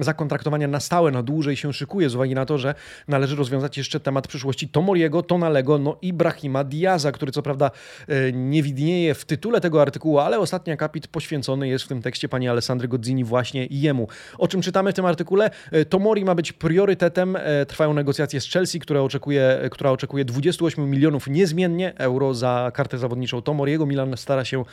zakontraktowania 0.00 0.68
na 0.68 0.80
stałe, 0.80 1.10
na 1.10 1.22
dłużej 1.22 1.56
się 1.56 1.72
szykuje, 1.72 2.10
z 2.10 2.14
uwagi 2.14 2.34
na 2.34 2.46
to, 2.46 2.58
że 2.58 2.74
należy 3.08 3.36
rozwiązać 3.36 3.73
jeszcze 3.76 4.00
temat 4.00 4.28
przyszłości 4.28 4.68
Tomoriego, 4.68 5.22
Tonalego, 5.22 5.78
no 5.78 5.96
i 6.02 6.12
Brahima 6.12 6.64
Diaza, 6.64 7.12
który 7.12 7.32
co 7.32 7.42
prawda 7.42 7.70
e, 8.08 8.32
nie 8.32 8.62
widnieje 8.62 9.14
w 9.14 9.24
tytule 9.24 9.60
tego 9.60 9.82
artykułu, 9.82 10.18
ale 10.18 10.38
ostatni 10.38 10.72
akapit 10.72 11.08
poświęcony 11.08 11.68
jest 11.68 11.84
w 11.84 11.88
tym 11.88 12.02
tekście 12.02 12.28
pani 12.28 12.48
Alessandry 12.48 12.88
Godzini 12.88 13.24
właśnie 13.24 13.66
jemu. 13.70 14.08
O 14.38 14.48
czym 14.48 14.62
czytamy 14.62 14.92
w 14.92 14.94
tym 14.94 15.06
artykule? 15.06 15.50
E, 15.72 15.84
Tomori 15.84 16.24
ma 16.24 16.34
być 16.34 16.52
priorytetem. 16.52 17.36
E, 17.36 17.66
trwają 17.66 17.94
negocjacje 17.94 18.40
z 18.40 18.50
Chelsea, 18.50 18.80
która 18.80 19.00
oczekuje, 19.00 19.68
która 19.70 19.90
oczekuje 19.90 20.24
28 20.24 20.90
milionów 20.90 21.28
niezmiennie 21.28 21.98
euro 21.98 22.34
za 22.34 22.70
kartę 22.74 22.98
zawodniczą 22.98 23.42
Tomoriego. 23.42 23.86
Milan 23.86 24.16
stara 24.16 24.44
się 24.44 24.64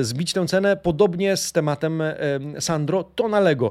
zbić 0.00 0.32
tę 0.32 0.46
cenę. 0.46 0.76
Podobnie 0.76 1.36
z 1.36 1.52
tematem 1.52 2.02
Sandro 2.60 3.04
Tonalego. 3.04 3.70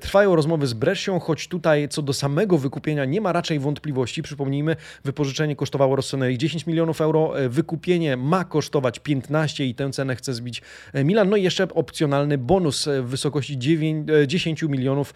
Trwają 0.00 0.36
rozmowy 0.36 0.66
z 0.66 0.74
Brescią, 0.74 1.20
choć 1.20 1.48
tutaj 1.48 1.88
co 1.88 2.02
do 2.02 2.12
samego 2.12 2.58
wykupienia 2.58 3.04
nie 3.04 3.20
ma 3.20 3.32
raczej 3.32 3.58
wątpliwości. 3.58 4.17
Przypomnijmy, 4.22 4.76
wypożyczenie 5.04 5.56
kosztowało 5.56 5.96
Rossoneri 5.96 6.38
10 6.38 6.66
milionów 6.66 7.00
euro, 7.00 7.40
e, 7.40 7.48
wykupienie 7.48 8.16
ma 8.16 8.44
kosztować 8.44 8.98
15 8.98 9.66
i 9.66 9.74
tę 9.74 9.90
cenę 9.90 10.16
chce 10.16 10.34
zbić 10.34 10.62
e, 10.92 11.04
Milan. 11.04 11.30
No 11.30 11.36
i 11.36 11.42
jeszcze 11.42 11.68
opcjonalny 11.74 12.38
bonus 12.38 12.88
w 13.02 13.06
wysokości 13.06 13.58
9, 13.58 14.08
10 14.26 14.62
e, 14.62 14.68
milionów 14.68 15.14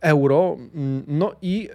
euro. 0.00 0.56
Mm, 0.74 1.04
no 1.06 1.32
i 1.42 1.68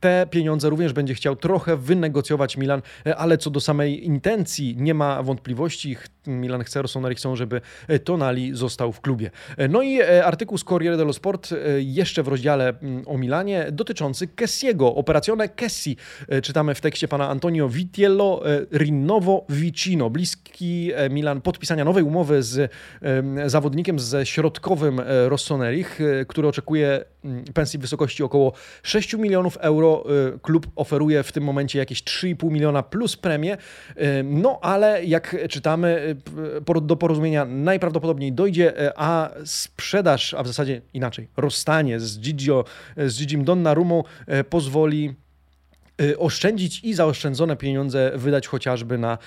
te 0.00 0.26
pieniądze 0.30 0.70
również 0.70 0.92
będzie 0.92 1.14
chciał 1.14 1.36
trochę 1.36 1.76
wynegocjować 1.76 2.56
Milan, 2.56 2.82
ale 3.16 3.38
co 3.38 3.50
do 3.50 3.60
samej 3.60 4.06
intencji 4.06 4.76
nie 4.78 4.94
ma 4.94 5.22
wątpliwości. 5.22 5.96
Milan 6.26 6.64
chce, 6.64 6.82
Rossoneri 6.82 7.14
chcą, 7.14 7.36
żeby 7.36 7.60
Tonali 8.04 8.56
został 8.56 8.92
w 8.92 9.00
klubie. 9.00 9.30
No 9.68 9.82
i 9.82 10.02
artykuł 10.02 10.58
z 10.58 10.64
Corriere 10.64 10.96
dello 10.96 11.12
Sport 11.12 11.54
jeszcze 11.78 12.22
w 12.22 12.28
rozdziale 12.28 12.68
mm, 12.68 13.08
o 13.08 13.18
Milanie 13.18 13.66
dotyczący 13.72 14.26
Kessiego. 14.26 14.94
Operazione 14.94 15.48
Kessi 15.48 15.96
e, 16.28 16.42
czytamy 16.42 16.74
w 16.74 16.80
tekście 16.80 17.08
pana 17.08 17.28
Antonio 17.28 17.68
Vitiello 17.68 18.42
e, 18.46 18.78
Rinnovo 18.78 19.44
Vicino. 19.48 20.10
Bliski 20.10 20.90
e, 20.94 21.10
Milan 21.10 21.40
podpisania 21.40 21.84
nowej 21.84 22.02
umowy 22.02 22.42
z 22.42 22.72
zawodnikiem 23.46 23.98
ze 23.98 24.26
środkowym 24.26 25.00
Rossonerich, 25.28 25.98
który 26.28 26.48
oczekuje 26.48 27.04
pensji 27.54 27.78
w 27.78 27.82
wysokości 27.82 28.22
około 28.22 28.52
6 28.82 29.14
milionów 29.14 29.56
euro. 29.56 30.04
Klub 30.42 30.66
oferuje 30.76 31.22
w 31.22 31.32
tym 31.32 31.44
momencie 31.44 31.78
jakieś 31.78 32.02
3,5 32.02 32.50
miliona 32.50 32.82
plus 32.82 33.16
premię. 33.16 33.56
No 34.24 34.58
ale 34.62 35.04
jak 35.04 35.36
czytamy, 35.48 36.16
do 36.82 36.96
porozumienia 36.96 37.44
najprawdopodobniej 37.44 38.32
dojdzie, 38.32 38.92
a 38.96 39.30
sprzedaż, 39.44 40.34
a 40.34 40.42
w 40.42 40.46
zasadzie 40.46 40.82
inaczej, 40.94 41.28
rozstanie 41.36 42.00
z 42.00 42.20
Gigio, 42.20 42.64
z 42.96 43.18
Gigim 43.18 43.44
Donnarumą 43.44 44.04
pozwoli 44.50 45.02
Y, 45.02 45.21
oszczędzić 46.18 46.84
i 46.84 46.94
zaoszczędzone 46.94 47.56
pieniądze 47.56 48.12
wydać 48.14 48.46
chociażby 48.46 48.98
na, 48.98 49.18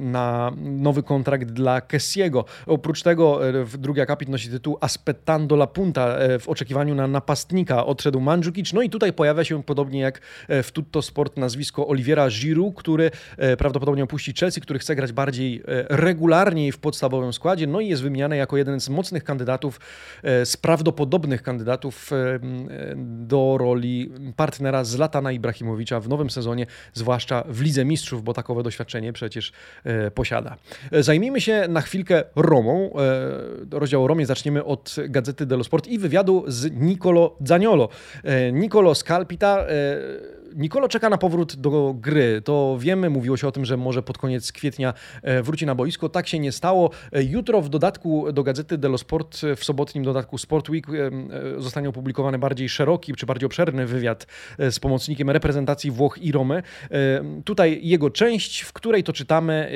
na 0.00 0.52
nowy 0.56 1.02
kontrakt 1.02 1.50
dla 1.50 1.80
Kessiego. 1.80 2.44
Oprócz 2.66 3.02
tego 3.02 3.48
e, 3.48 3.66
drugi 3.78 4.00
akapit 4.00 4.28
nosi 4.28 4.50
tytuł 4.50 4.78
Aspettando 4.80 5.54
la 5.54 5.66
Punta 5.66 6.16
e, 6.16 6.38
w 6.38 6.48
oczekiwaniu 6.48 6.94
na 6.94 7.06
napastnika 7.06 7.86
odszedł 7.86 8.20
Mandzukic. 8.20 8.72
No 8.72 8.82
i 8.82 8.90
tutaj 8.90 9.12
pojawia 9.12 9.44
się 9.44 9.62
podobnie 9.62 10.00
jak 10.00 10.20
e, 10.48 10.62
w 10.62 10.72
Tutto 10.72 11.02
Sport 11.02 11.36
nazwisko 11.36 11.88
Oliviera 11.88 12.28
Giroud, 12.28 12.74
który 12.76 13.10
prawdopodobnie 13.58 14.04
opuści 14.04 14.34
Chelsea, 14.40 14.60
który 14.60 14.78
chce 14.78 14.96
grać 14.96 15.12
bardziej 15.12 15.62
regularnie 15.88 16.72
w 16.72 16.78
podstawowym 16.78 17.32
składzie. 17.32 17.66
No 17.66 17.80
i 17.80 17.88
jest 17.88 18.02
wymieniany 18.02 18.36
jako 18.36 18.56
jeden 18.56 18.80
z 18.80 18.88
mocnych 18.88 19.24
kandydatów, 19.24 19.80
z 20.22 20.56
prawdopodobnych 20.56 21.42
kandydatów 21.42 22.10
do 22.96 23.56
roli 23.58 24.12
partnera 24.36 24.84
z 24.84 24.88
Zlatan 24.88 25.21
Zlatana 25.22 25.32
Ibrahimowicza 25.32 26.00
w 26.00 26.08
nowym 26.08 26.30
sezonie, 26.30 26.66
zwłaszcza 26.92 27.44
w 27.48 27.60
Lidze 27.60 27.84
Mistrzów, 27.84 28.24
bo 28.24 28.34
takowe 28.34 28.62
doświadczenie 28.62 29.12
przecież 29.12 29.52
posiada. 30.14 30.56
Zajmijmy 30.92 31.40
się 31.40 31.64
na 31.68 31.80
chwilkę 31.80 32.24
Romą. 32.36 32.94
Rozdział 33.70 34.04
o 34.04 34.06
Romie 34.06 34.26
zaczniemy 34.26 34.64
od 34.64 34.96
Gazety 35.08 35.46
dello 35.46 35.64
Sport 35.64 35.86
i 35.86 35.98
wywiadu 35.98 36.44
z 36.48 36.72
Nicolo 36.72 37.36
Zaniolo. 37.44 37.88
Nicolo 38.52 38.94
Scalpita 38.94 39.66
Nicolo 40.56 40.88
czeka 40.88 41.10
na 41.10 41.18
powrót 41.18 41.56
do 41.56 41.94
gry. 41.98 42.42
To 42.44 42.76
wiemy, 42.80 43.10
mówiło 43.10 43.36
się 43.36 43.48
o 43.48 43.52
tym, 43.52 43.64
że 43.64 43.76
może 43.76 44.02
pod 44.02 44.18
koniec 44.18 44.52
kwietnia 44.52 44.94
e, 45.22 45.42
wróci 45.42 45.66
na 45.66 45.74
boisko. 45.74 46.08
Tak 46.08 46.28
się 46.28 46.38
nie 46.38 46.52
stało. 46.52 46.90
E, 47.12 47.22
jutro 47.22 47.62
w 47.62 47.68
dodatku 47.68 48.32
do 48.32 48.42
gazety 48.42 48.78
dello 48.78 48.98
Sport, 48.98 49.44
e, 49.44 49.56
w 49.56 49.64
sobotnim 49.64 50.04
dodatku 50.04 50.38
Sport 50.38 50.68
Week 50.68 50.86
zostanie 51.58 51.88
opublikowany 51.88 52.38
bardziej 52.38 52.68
szeroki 52.68 53.14
czy 53.14 53.26
bardziej 53.26 53.46
obszerny 53.46 53.86
wywiad 53.86 54.26
z 54.58 54.78
pomocnikiem 54.80 55.30
reprezentacji 55.30 55.90
Włoch 55.90 56.18
i 56.18 56.32
Romy. 56.32 56.62
Tutaj 57.44 57.80
jego 57.82 58.10
część, 58.10 58.60
w 58.60 58.72
której 58.72 59.04
to 59.04 59.12
czytamy, 59.12 59.72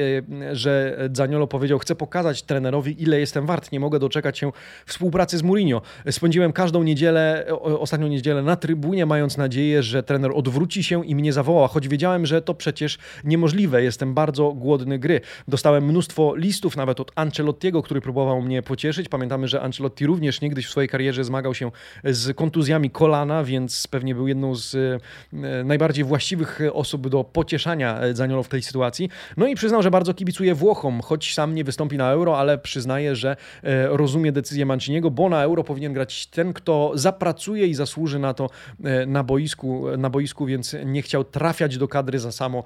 że 0.52 0.98
Zaniolo 1.12 1.46
powiedział, 1.46 1.78
chcę 1.78 1.94
pokazać 1.94 2.42
trenerowi, 2.42 3.02
ile 3.02 3.20
jestem 3.20 3.46
wart. 3.46 3.72
Nie 3.72 3.80
mogę 3.80 3.98
doczekać 3.98 4.38
się 4.38 4.52
współpracy 4.86 5.38
z 5.38 5.42
Mourinho. 5.42 5.82
Spędziłem 6.10 6.52
każdą 6.52 6.82
niedzielę, 6.82 7.46
ostatnią 7.60 8.08
niedzielę 8.08 8.42
na 8.42 8.56
trybunie, 8.56 9.06
mając 9.06 9.36
nadzieję, 9.36 9.82
że 9.82 10.02
trener 10.02 10.30
odwróci 10.34 10.65
odwróci 10.66 10.84
się 10.84 11.06
i 11.06 11.14
mnie 11.14 11.32
zawoła, 11.32 11.68
choć 11.68 11.88
wiedziałem, 11.88 12.26
że 12.26 12.42
to 12.42 12.54
przecież 12.54 12.98
niemożliwe. 13.24 13.82
Jestem 13.82 14.14
bardzo 14.14 14.52
głodny 14.52 14.98
gry. 14.98 15.20
Dostałem 15.48 15.84
mnóstwo 15.84 16.34
listów 16.36 16.76
nawet 16.76 17.00
od 17.00 17.12
Ancelottiego, 17.14 17.82
który 17.82 18.00
próbował 18.00 18.42
mnie 18.42 18.62
pocieszyć. 18.62 19.08
Pamiętamy, 19.08 19.48
że 19.48 19.60
Ancelotti 19.60 20.06
również 20.06 20.40
niegdyś 20.40 20.66
w 20.66 20.70
swojej 20.70 20.88
karierze 20.88 21.24
zmagał 21.24 21.54
się 21.54 21.70
z 22.04 22.36
kontuzjami 22.36 22.90
kolana, 22.90 23.44
więc 23.44 23.86
pewnie 23.86 24.14
był 24.14 24.28
jedną 24.28 24.54
z 24.54 24.74
e, 24.74 25.64
najbardziej 25.64 26.04
właściwych 26.04 26.60
osób 26.72 27.08
do 27.08 27.24
pocieszania 27.24 28.00
Zaniolo 28.12 28.42
w 28.42 28.48
tej 28.48 28.62
sytuacji. 28.62 29.08
No 29.36 29.46
i 29.46 29.54
przyznał, 29.54 29.82
że 29.82 29.90
bardzo 29.90 30.14
kibicuje 30.14 30.54
Włochom, 30.54 31.00
choć 31.00 31.34
sam 31.34 31.54
nie 31.54 31.64
wystąpi 31.64 31.96
na 31.96 32.10
Euro, 32.10 32.38
ale 32.38 32.58
przyznaje, 32.58 33.16
że 33.16 33.36
e, 33.62 33.88
rozumie 33.88 34.32
decyzję 34.32 34.66
Manciniego, 34.66 35.10
bo 35.10 35.28
na 35.28 35.42
Euro 35.42 35.64
powinien 35.64 35.92
grać 35.92 36.26
ten, 36.26 36.52
kto 36.52 36.92
zapracuje 36.94 37.66
i 37.66 37.74
zasłuży 37.74 38.18
na 38.18 38.34
to 38.34 38.50
e, 38.84 39.06
na 39.06 39.22
boisku, 39.24 39.84
na 39.98 40.10
boisku 40.10 40.46
więc 40.46 40.55
więc 40.56 40.76
nie 40.84 41.02
chciał 41.02 41.24
trafiać 41.24 41.78
do 41.78 41.88
kadry 41.88 42.18
za 42.18 42.32
samo 42.32 42.64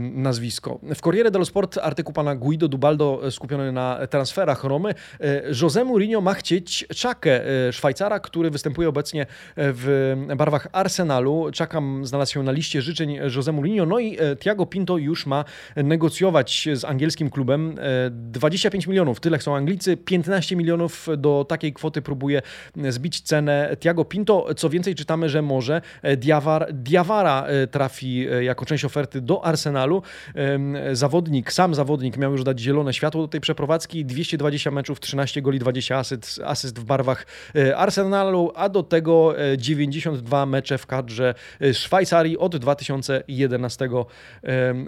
nazwisko. 0.00 0.78
W 0.94 1.00
Corriere 1.00 1.30
dello 1.30 1.44
Sport 1.44 1.78
artykuł 1.78 2.14
pana 2.14 2.36
Guido 2.36 2.68
Dubaldo 2.68 3.20
e, 3.26 3.30
skupiony 3.30 3.72
na 3.72 4.06
transferach 4.06 4.64
Romy. 4.64 4.94
E, 5.20 5.50
José 5.50 5.84
Mourinho 5.84 6.20
ma 6.20 6.34
chcieć 6.34 6.86
Czakę, 6.96 7.46
e, 7.68 7.72
Szwajcara, 7.72 8.20
który 8.20 8.50
występuje 8.50 8.88
obecnie 8.88 9.26
w 9.56 10.14
barwach 10.36 10.68
Arsenalu. 10.72 11.50
Czaka 11.52 11.82
znalazł 12.02 12.32
się 12.32 12.42
na 12.42 12.52
liście 12.52 12.82
życzeń 12.82 13.18
José 13.18 13.52
Mourinho, 13.52 13.86
no 13.86 13.98
i 13.98 14.18
Thiago 14.40 14.66
Pinto 14.66 14.98
już 14.98 15.26
ma 15.26 15.44
negocjować 15.76 16.68
z 16.74 16.84
angielskim 16.84 17.30
klubem 17.30 17.74
25 18.10 18.86
milionów. 18.86 19.20
Tyle 19.20 19.38
chcą 19.38 19.56
Anglicy, 19.56 19.96
15 19.96 20.56
milionów 20.56 21.08
do 21.16 21.46
takiej 21.48 21.72
kwoty 21.72 22.02
próbuje 22.02 22.42
zbić 22.88 23.20
cenę 23.20 23.76
Thiago 23.80 24.04
Pinto. 24.04 24.46
Co 24.56 24.70
więcej, 24.70 24.94
czytamy, 24.94 25.28
że 25.28 25.42
może 25.42 25.82
Diawar, 26.16 26.72
Diawar 26.72 27.21
E, 27.22 27.66
trafi 27.66 28.26
e, 28.32 28.44
jako 28.44 28.66
część 28.66 28.84
oferty 28.84 29.20
do 29.20 29.44
Arsenalu. 29.44 30.02
Zawodnik, 30.92 31.52
sam 31.52 31.74
zawodnik 31.74 32.16
miał 32.16 32.32
już 32.32 32.44
dać 32.44 32.60
zielone 32.60 32.94
światło 32.94 33.22
do 33.22 33.28
tej 33.28 33.40
przeprowadzki. 33.40 34.04
220 34.04 34.70
meczów, 34.70 35.00
13 35.00 35.42
goli, 35.42 35.58
20 35.58 35.98
asyst, 35.98 36.40
asyst 36.44 36.78
w 36.78 36.84
barwach 36.84 37.26
e, 37.56 37.76
Arsenalu, 37.76 38.52
a 38.54 38.68
do 38.68 38.82
tego 38.82 39.34
92 39.58 40.46
mecze 40.46 40.78
w 40.78 40.86
kadrze 40.86 41.34
Szwajcarii 41.72 42.38
od 42.38 42.56
2011 42.56 43.88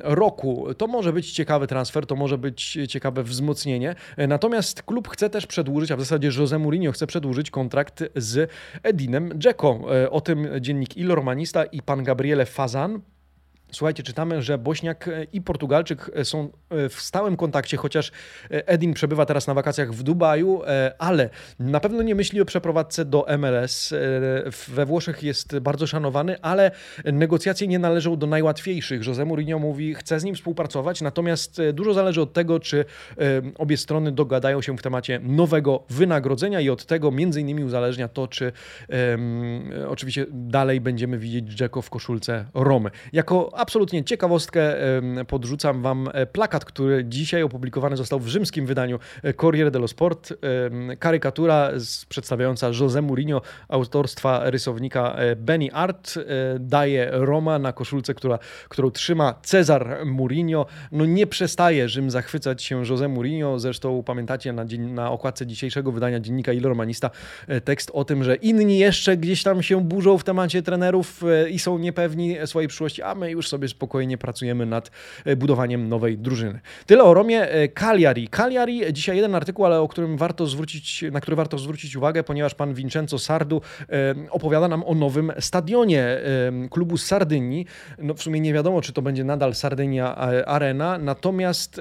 roku. 0.02 0.66
To 0.78 0.86
może 0.86 1.12
być 1.12 1.32
ciekawy 1.32 1.66
transfer, 1.66 2.06
to 2.06 2.16
może 2.16 2.38
być 2.38 2.78
ciekawe 2.88 3.22
wzmocnienie. 3.22 3.94
Natomiast 4.28 4.82
klub 4.82 5.08
chce 5.08 5.30
też 5.30 5.46
przedłużyć, 5.46 5.90
a 5.90 5.96
w 5.96 6.00
zasadzie 6.00 6.30
José 6.30 6.58
Mourinho 6.58 6.92
chce 6.92 7.06
przedłużyć 7.06 7.50
kontrakt 7.50 8.04
z 8.16 8.50
Edinem 8.82 9.30
Dzeko. 9.38 9.80
O 10.10 10.20
tym 10.20 10.48
dziennik 10.60 10.96
Il 10.96 11.08
Romanista 11.08 11.64
i 11.64 11.82
pan 11.82 12.04
Gabriel 12.04 12.23
Gabriele 12.24 12.46
Fazan 12.46 13.04
Słuchajcie, 13.74 14.02
czytamy, 14.02 14.42
że 14.42 14.58
Bośniak 14.58 15.10
i 15.32 15.42
Portugalczyk 15.42 16.10
są 16.24 16.48
e, 16.70 16.88
w 16.88 16.94
stałym 16.94 17.36
kontakcie, 17.36 17.76
chociaż 17.76 18.08
e, 18.50 18.68
Edin 18.68 18.94
przebywa 18.94 19.26
teraz 19.26 19.46
na 19.46 19.54
wakacjach 19.54 19.92
w 19.92 20.02
Dubaju, 20.02 20.62
e, 20.66 20.92
ale 20.98 21.30
na 21.58 21.80
pewno 21.80 22.02
nie 22.02 22.14
myśli 22.14 22.40
o 22.40 22.44
przeprowadzce 22.44 23.04
do 23.04 23.26
MLS. 23.38 23.94
We 24.68 24.86
Włoszech 24.86 25.22
jest 25.22 25.58
bardzo 25.58 25.86
szanowany, 25.86 26.40
ale 26.40 26.70
negocjacje 27.04 27.68
nie 27.68 27.78
należą 27.78 28.16
do 28.16 28.26
najłatwiejszych. 28.26 29.06
Jose 29.06 29.24
Mourinho 29.24 29.58
mówi, 29.58 29.94
chce 29.94 30.20
z 30.20 30.24
nim 30.24 30.34
współpracować, 30.34 31.00
natomiast 31.00 31.60
dużo 31.72 31.94
zależy 31.94 32.22
od 32.22 32.32
tego, 32.32 32.60
czy 32.60 32.84
obie 33.58 33.76
strony 33.76 34.12
dogadają 34.12 34.62
się 34.62 34.76
w 34.76 34.82
temacie 34.82 35.20
nowego 35.22 35.84
wynagrodzenia 35.90 36.60
i 36.60 36.70
od 36.70 36.86
tego 36.86 37.10
między 37.10 37.40
innymi 37.40 37.64
uzależnia 37.64 38.08
to, 38.08 38.28
czy 38.28 38.52
um, 38.88 39.70
oczywiście 39.88 40.26
dalej 40.30 40.80
będziemy 40.80 41.18
widzieć 41.18 41.54
Dzeko 41.54 41.82
w 41.82 41.90
koszulce 41.90 42.44
Romy. 42.54 42.90
Jako 43.12 43.58
absolutnie 43.64 44.04
ciekawostkę 44.04 44.74
podrzucam 45.28 45.82
Wam 45.82 46.08
e, 46.12 46.26
plakat, 46.26 46.64
który 46.64 47.04
dzisiaj 47.04 47.42
opublikowany 47.42 47.96
został 47.96 48.20
w 48.20 48.28
rzymskim 48.28 48.66
wydaniu 48.66 48.98
e, 49.22 49.34
Corriere 49.34 49.70
dello 49.70 49.88
Sport. 49.88 50.34
Karykatura 50.98 51.70
przedstawiająca 52.08 52.70
José 52.70 53.02
Mourinho 53.02 53.42
autorstwa 53.68 54.50
rysownika 54.50 55.14
e, 55.14 55.36
Benny 55.36 55.72
Art 55.72 56.14
daje 56.60 57.08
Roma 57.12 57.58
na 57.58 57.72
koszulce, 57.72 58.14
która, 58.14 58.38
którą 58.68 58.90
trzyma 58.90 59.34
Cezar 59.42 60.06
Mourinho. 60.06 60.66
No 60.92 61.06
nie 61.06 61.26
przestaje 61.26 61.88
Rzym 61.88 62.10
zachwycać 62.10 62.62
się 62.62 62.82
José 62.82 63.08
Mourinho. 63.08 63.58
Zresztą 63.58 64.02
pamiętacie 64.02 64.52
na, 64.52 64.64
na 64.78 65.10
okładce 65.10 65.46
dzisiejszego 65.46 65.92
wydania 65.92 66.20
dziennika 66.20 66.52
Il 66.52 66.64
Romanista 66.64 67.10
tekst 67.64 67.90
o 67.94 68.04
tym, 68.04 68.24
że 68.24 68.36
inni 68.36 68.78
jeszcze 68.78 69.16
gdzieś 69.16 69.42
tam 69.42 69.62
się 69.62 69.80
burzą 69.80 70.18
w 70.18 70.24
temacie 70.24 70.62
trenerów 70.62 71.22
i 71.50 71.58
są 71.58 71.78
niepewni 71.78 72.36
swojej 72.44 72.68
przyszłości, 72.68 73.02
a 73.02 73.14
my 73.14 73.30
już 73.30 73.48
spokojnie 73.68 74.18
pracujemy 74.18 74.66
nad 74.66 74.90
e, 75.24 75.36
budowaniem 75.36 75.88
nowej 75.88 76.18
drużyny. 76.18 76.60
Tyle 76.86 77.04
o 77.04 77.14
Romie. 77.14 77.50
E, 77.50 77.68
Cagliari. 77.68 78.28
Cagliari, 78.28 78.92
dzisiaj 78.92 79.16
jeden 79.16 79.34
artykuł, 79.34 79.64
ale 79.64 79.80
o 79.80 79.88
którym 79.88 80.16
warto 80.16 80.46
zwrócić, 80.46 81.04
na 81.12 81.20
który 81.20 81.36
warto 81.36 81.58
zwrócić 81.58 81.96
uwagę, 81.96 82.22
ponieważ 82.22 82.54
pan 82.54 82.74
Vincenzo 82.74 83.18
Sardu 83.18 83.60
e, 83.80 84.14
opowiada 84.30 84.68
nam 84.68 84.84
o 84.84 84.94
nowym 84.94 85.32
stadionie 85.40 86.04
klubu 86.70 86.96
Sardynii. 86.96 87.66
No 87.98 88.14
w 88.14 88.22
sumie 88.22 88.40
nie 88.40 88.52
wiadomo, 88.52 88.80
czy 88.80 88.92
to 88.92 89.02
będzie 89.02 89.24
nadal 89.24 89.54
Sardynia 89.54 90.16
Arena, 90.46 90.98
natomiast 90.98 91.80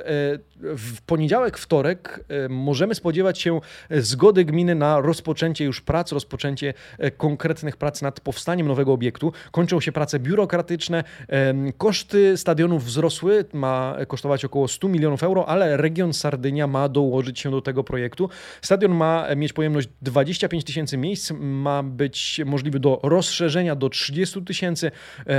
w 0.62 1.01
poniedziałek, 1.05 1.57
wtorek 1.57 2.25
możemy 2.49 2.95
spodziewać 2.95 3.39
się 3.39 3.59
zgody 3.89 4.45
gminy 4.45 4.75
na 4.75 5.01
rozpoczęcie 5.01 5.65
już 5.65 5.81
prac, 5.81 6.12
rozpoczęcie 6.12 6.73
konkretnych 7.17 7.77
prac 7.77 8.01
nad 8.01 8.19
powstaniem 8.19 8.67
nowego 8.67 8.93
obiektu. 8.93 9.33
Kończą 9.51 9.81
się 9.81 9.91
prace 9.91 10.19
biurokratyczne, 10.19 11.03
Koszty 11.77 12.37
stadionów 12.37 12.83
wzrosły, 12.83 13.45
ma 13.53 13.95
kosztować 14.07 14.45
około 14.45 14.67
100 14.67 14.87
milionów 14.87 15.23
euro, 15.23 15.49
ale 15.49 15.77
region 15.77 16.13
Sardynia 16.13 16.67
ma 16.67 16.89
dołożyć 16.89 17.39
się 17.39 17.51
do 17.51 17.61
tego 17.61 17.83
projektu. 17.83 18.29
Stadion 18.61 18.91
ma 18.91 19.35
mieć 19.35 19.53
pojemność 19.53 19.89
25 20.01 20.63
tysięcy 20.63 20.97
miejsc, 20.97 21.31
ma 21.39 21.83
być 21.83 22.41
możliwy 22.45 22.79
do 22.79 22.99
rozszerzenia 23.03 23.75
do 23.75 23.89
30 23.89 24.41
tysięcy, 24.41 24.91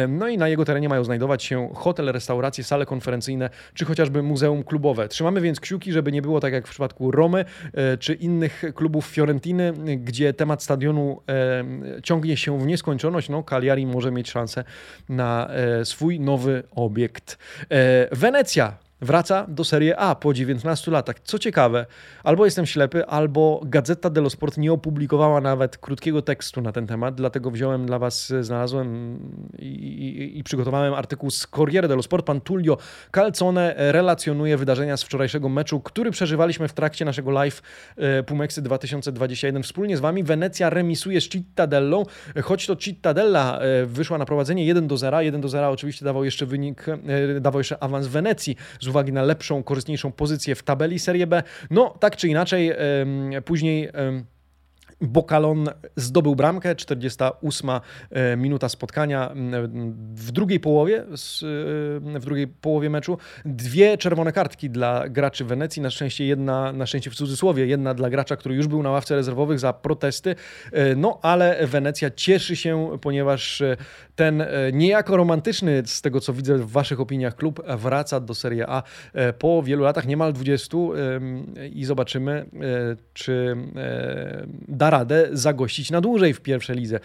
no 0.08 0.28
i 0.28 0.38
na 0.38 0.48
jego 0.48 0.64
terenie 0.64 0.88
mają 0.88 1.04
znajdować 1.04 1.44
się 1.44 1.70
hotel, 1.74 2.12
restauracje, 2.12 2.64
sale 2.64 2.86
konferencyjne, 2.86 3.50
czy 3.74 3.84
chociażby 3.84 4.22
muzeum 4.22 4.64
klubowe. 4.64 5.08
Trzymamy 5.08 5.40
więc 5.40 5.60
kciuki, 5.60 5.92
żeby 5.92 6.12
nie 6.12 6.22
było 6.22 6.40
tak 6.40 6.52
jak 6.52 6.66
w 6.66 6.70
przypadku 6.70 7.10
Romy, 7.10 7.44
e, 7.74 7.98
czy 7.98 8.14
innych 8.14 8.64
klubów 8.74 9.06
Fiorentiny, 9.06 9.72
gdzie 9.98 10.32
temat 10.32 10.62
stadionu 10.62 11.22
ciągnie 12.02 12.36
się 12.36 12.58
w 12.58 12.66
nieskończoność. 12.66 13.28
No, 13.28 13.42
Cagliari 13.42 13.86
może 13.86 14.10
mieć 14.10 14.30
szansę 14.30 14.64
na 15.08 15.48
e, 15.50 15.84
swój 15.84 16.03
swój 16.04 16.20
nowy 16.20 16.62
obiekt. 16.74 17.38
E, 17.70 18.08
Wenecja 18.16 18.83
wraca 19.04 19.46
do 19.48 19.64
Serie 19.64 19.96
A 19.96 20.14
po 20.14 20.34
19 20.34 20.90
latach. 20.90 21.20
Co 21.20 21.38
ciekawe, 21.38 21.86
albo 22.24 22.44
jestem 22.44 22.66
ślepy, 22.66 23.06
albo 23.06 23.60
Gazeta 23.64 24.10
dello 24.10 24.30
Sport 24.30 24.58
nie 24.58 24.72
opublikowała 24.72 25.40
nawet 25.40 25.78
krótkiego 25.78 26.22
tekstu 26.22 26.60
na 26.60 26.72
ten 26.72 26.86
temat, 26.86 27.14
dlatego 27.14 27.50
wziąłem 27.50 27.86
dla 27.86 27.98
Was, 27.98 28.32
znalazłem 28.40 29.18
i, 29.58 29.66
i, 29.66 30.38
i 30.38 30.44
przygotowałem 30.44 30.94
artykuł 30.94 31.30
z 31.30 31.46
Corriere 31.46 31.88
dello 31.88 32.02
Sport. 32.02 32.26
Pan 32.26 32.40
Tullio 32.40 32.78
Calzone 33.12 33.74
relacjonuje 33.76 34.56
wydarzenia 34.56 34.96
z 34.96 35.02
wczorajszego 35.02 35.48
meczu, 35.48 35.80
który 35.80 36.10
przeżywaliśmy 36.10 36.68
w 36.68 36.72
trakcie 36.72 37.04
naszego 37.04 37.30
live 37.30 37.62
e, 37.96 38.22
Pumeksy 38.22 38.62
2021 38.62 39.62
wspólnie 39.62 39.96
z 39.96 40.00
Wami. 40.00 40.24
Wenecja 40.24 40.70
remisuje 40.70 41.20
z 41.20 41.28
Cittadellą, 41.28 42.02
choć 42.42 42.66
to 42.66 42.76
Cittadella 42.76 43.58
e, 43.58 43.86
wyszła 43.86 44.18
na 44.18 44.24
prowadzenie 44.24 44.64
1 44.64 44.86
do 44.86 44.96
0. 44.96 45.20
1 45.20 45.40
do 45.40 45.48
0 45.48 45.70
oczywiście 45.70 46.04
dawał 46.04 46.24
jeszcze 46.24 46.46
wynik, 46.46 46.86
e, 46.88 47.40
dawał 47.40 47.60
jeszcze 47.60 47.82
awans 47.82 48.06
Wenecji 48.06 48.56
z 48.80 48.88
uwagi 48.94 49.12
na 49.12 49.22
lepszą, 49.22 49.62
korzystniejszą 49.62 50.12
pozycję 50.12 50.54
w 50.54 50.62
tabeli 50.62 50.98
Serie 50.98 51.26
B. 51.26 51.42
No, 51.70 51.94
tak 52.00 52.16
czy 52.16 52.28
inaczej, 52.28 52.72
później 53.44 53.90
Bokalon 55.00 55.68
zdobył 55.96 56.36
bramkę, 56.36 56.76
48 56.76 57.70
e, 57.70 58.36
minuta 58.36 58.68
spotkania 58.68 59.34
w 60.14 60.32
drugiej 60.32 60.60
połowie, 60.60 61.00
e, 61.00 61.06
w 62.20 62.24
drugiej 62.24 62.48
połowie 62.48 62.90
meczu. 62.90 63.18
Dwie 63.44 63.98
czerwone 63.98 64.32
kartki 64.32 64.70
dla 64.70 65.08
graczy 65.08 65.44
Wenecji, 65.44 65.82
na 65.82 65.90
szczęście 65.90 66.26
jedna, 66.26 66.72
na 66.72 66.86
szczęście 66.86 67.10
w 67.10 67.14
cudzysłowie, 67.14 67.66
jedna 67.66 67.94
dla 67.94 68.10
gracza, 68.10 68.36
który 68.36 68.54
już 68.54 68.66
był 68.66 68.82
na 68.82 68.90
ławce 68.90 69.16
rezerwowych 69.16 69.58
za 69.58 69.72
protesty. 69.72 70.34
E, 70.72 70.96
no 70.96 71.18
ale 71.22 71.66
Wenecja 71.66 72.10
cieszy 72.10 72.56
się, 72.56 72.98
ponieważ 73.00 73.62
ten 74.16 74.44
niejako 74.72 75.16
romantyczny, 75.16 75.82
z 75.86 76.02
tego 76.02 76.20
co 76.20 76.32
widzę 76.32 76.58
w 76.58 76.70
waszych 76.70 77.00
opiniach, 77.00 77.36
klub 77.36 77.62
wraca 77.76 78.20
do 78.20 78.34
Serie 78.34 78.66
A 78.68 78.82
po 79.38 79.62
wielu 79.62 79.84
latach, 79.84 80.06
niemal 80.06 80.32
20 80.32 80.76
i 81.72 81.84
zobaczymy, 81.84 82.46
czy 83.14 83.56
da 84.68 84.90
radę 84.90 85.28
zagościć 85.32 85.90
na 85.90 86.00
dłużej 86.00 86.34
w 86.34 86.40
pierwszej 86.40 86.76
lidze. 86.76 87.00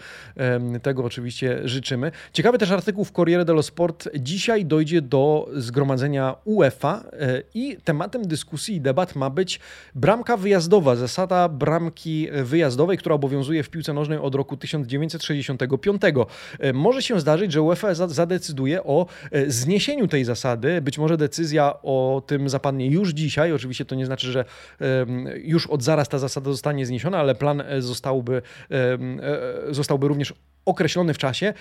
Tego 0.82 1.04
oczywiście 1.04 1.60
życzymy. 1.64 2.12
Ciekawy 2.32 2.58
też 2.58 2.70
artykuł 2.70 3.04
w 3.04 3.12
Corriere 3.12 3.44
dello 3.44 3.62
Sport. 3.62 4.08
Dzisiaj 4.18 4.64
dojdzie 4.64 5.02
do 5.02 5.48
zgromadzenia 5.54 6.34
UEFA 6.44 7.04
e, 7.12 7.42
i 7.54 7.76
tematem 7.84 8.22
dyskusji 8.22 8.76
i 8.76 8.80
debat 8.80 9.16
ma 9.16 9.30
być 9.30 9.60
bramka 9.94 10.36
wyjazdowa, 10.36 10.96
zasada 10.96 11.48
bramki 11.48 12.28
wyjazdowej, 12.44 12.98
która 12.98 13.14
obowiązuje 13.14 13.62
w 13.62 13.70
piłce 13.70 13.92
nożnej 13.92 14.18
od 14.18 14.34
roku 14.34 14.56
1965. 14.56 16.02
E, 16.60 16.72
może 17.00 17.08
się 17.08 17.20
zdarzyć, 17.20 17.52
że 17.52 17.62
UEFA 17.62 17.94
zadecyduje 17.94 18.84
o 18.84 19.06
e, 19.30 19.50
zniesieniu 19.50 20.08
tej 20.08 20.24
zasady. 20.24 20.80
Być 20.80 20.98
może 20.98 21.16
decyzja 21.16 21.74
o 21.82 22.22
tym 22.26 22.48
zapadnie 22.48 22.86
już 22.86 23.10
dzisiaj. 23.10 23.52
Oczywiście 23.52 23.84
to 23.84 23.94
nie 23.94 24.06
znaczy, 24.06 24.26
że 24.32 24.44
już 25.42 25.66
od 25.66 25.82
zaraz 25.82 26.08
ta 26.08 26.18
zasada 26.18 26.50
zostanie 26.50 26.86
zniesiona, 26.86 27.18
ale 27.18 27.34
plan 27.34 27.62
zostałby, 27.78 28.42
e, 28.70 28.98
zostałby 29.74 30.08
również 30.08 30.34
określony 30.64 31.14
w 31.14 31.18
czasie. 31.18 31.54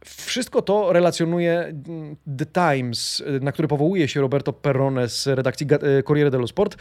E, 0.00 0.06
wszystko 0.06 0.62
to 0.62 0.92
relacjonuje 0.92 1.60
mm, 1.60 2.16
The 2.38 2.46
Times, 2.46 3.22
na 3.40 3.52
który 3.52 3.68
powołuje 3.68 4.08
się 4.08 4.20
Roberto 4.20 4.52
Perrone 4.52 5.08
z 5.08 5.26
redakcji 5.26 5.66
e, 5.98 6.02
Corriere 6.02 6.30
dello 6.30 6.46
Sport. 6.46 6.76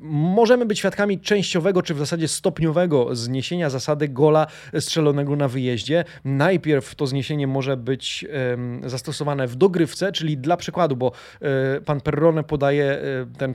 Możemy 0.00 0.66
być 0.66 0.78
świadkami 0.78 1.20
częściowego, 1.20 1.82
czy 1.82 1.94
w 1.94 1.98
zasadzie 1.98 2.28
stopniowego 2.28 3.16
zniesienia 3.16 3.70
zasady 3.70 4.08
gola 4.08 4.46
strzelonego 4.80 5.36
na 5.36 5.48
wyjeździe. 5.48 6.04
Najpierw 6.24 6.94
to 6.94 7.06
zniesienie 7.06 7.46
może 7.46 7.76
być 7.76 8.24
zastosowane 8.86 9.46
w 9.46 9.56
dogrywce, 9.56 10.12
czyli 10.12 10.38
dla 10.38 10.56
przykładu, 10.56 10.96
bo 10.96 11.12
e, 11.40 11.80
pan 11.80 12.00
Perrone 12.00 12.44
podaje 12.44 12.84
e, 12.84 13.26
ten 13.38 13.54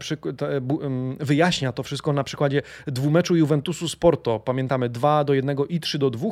wyjaśnia 1.19 1.71
to 1.71 1.83
wszystko 1.83 2.13
na 2.13 2.23
przykładzie 2.23 2.61
dwumeczu 2.87 3.35
Juventusu 3.35 3.89
Sporto. 3.89 4.39
Pamiętamy 4.39 4.89
2 4.89 5.23
do 5.23 5.33
1 5.33 5.57
i 5.69 5.79
3 5.79 5.99
do 5.99 6.09
2. 6.09 6.29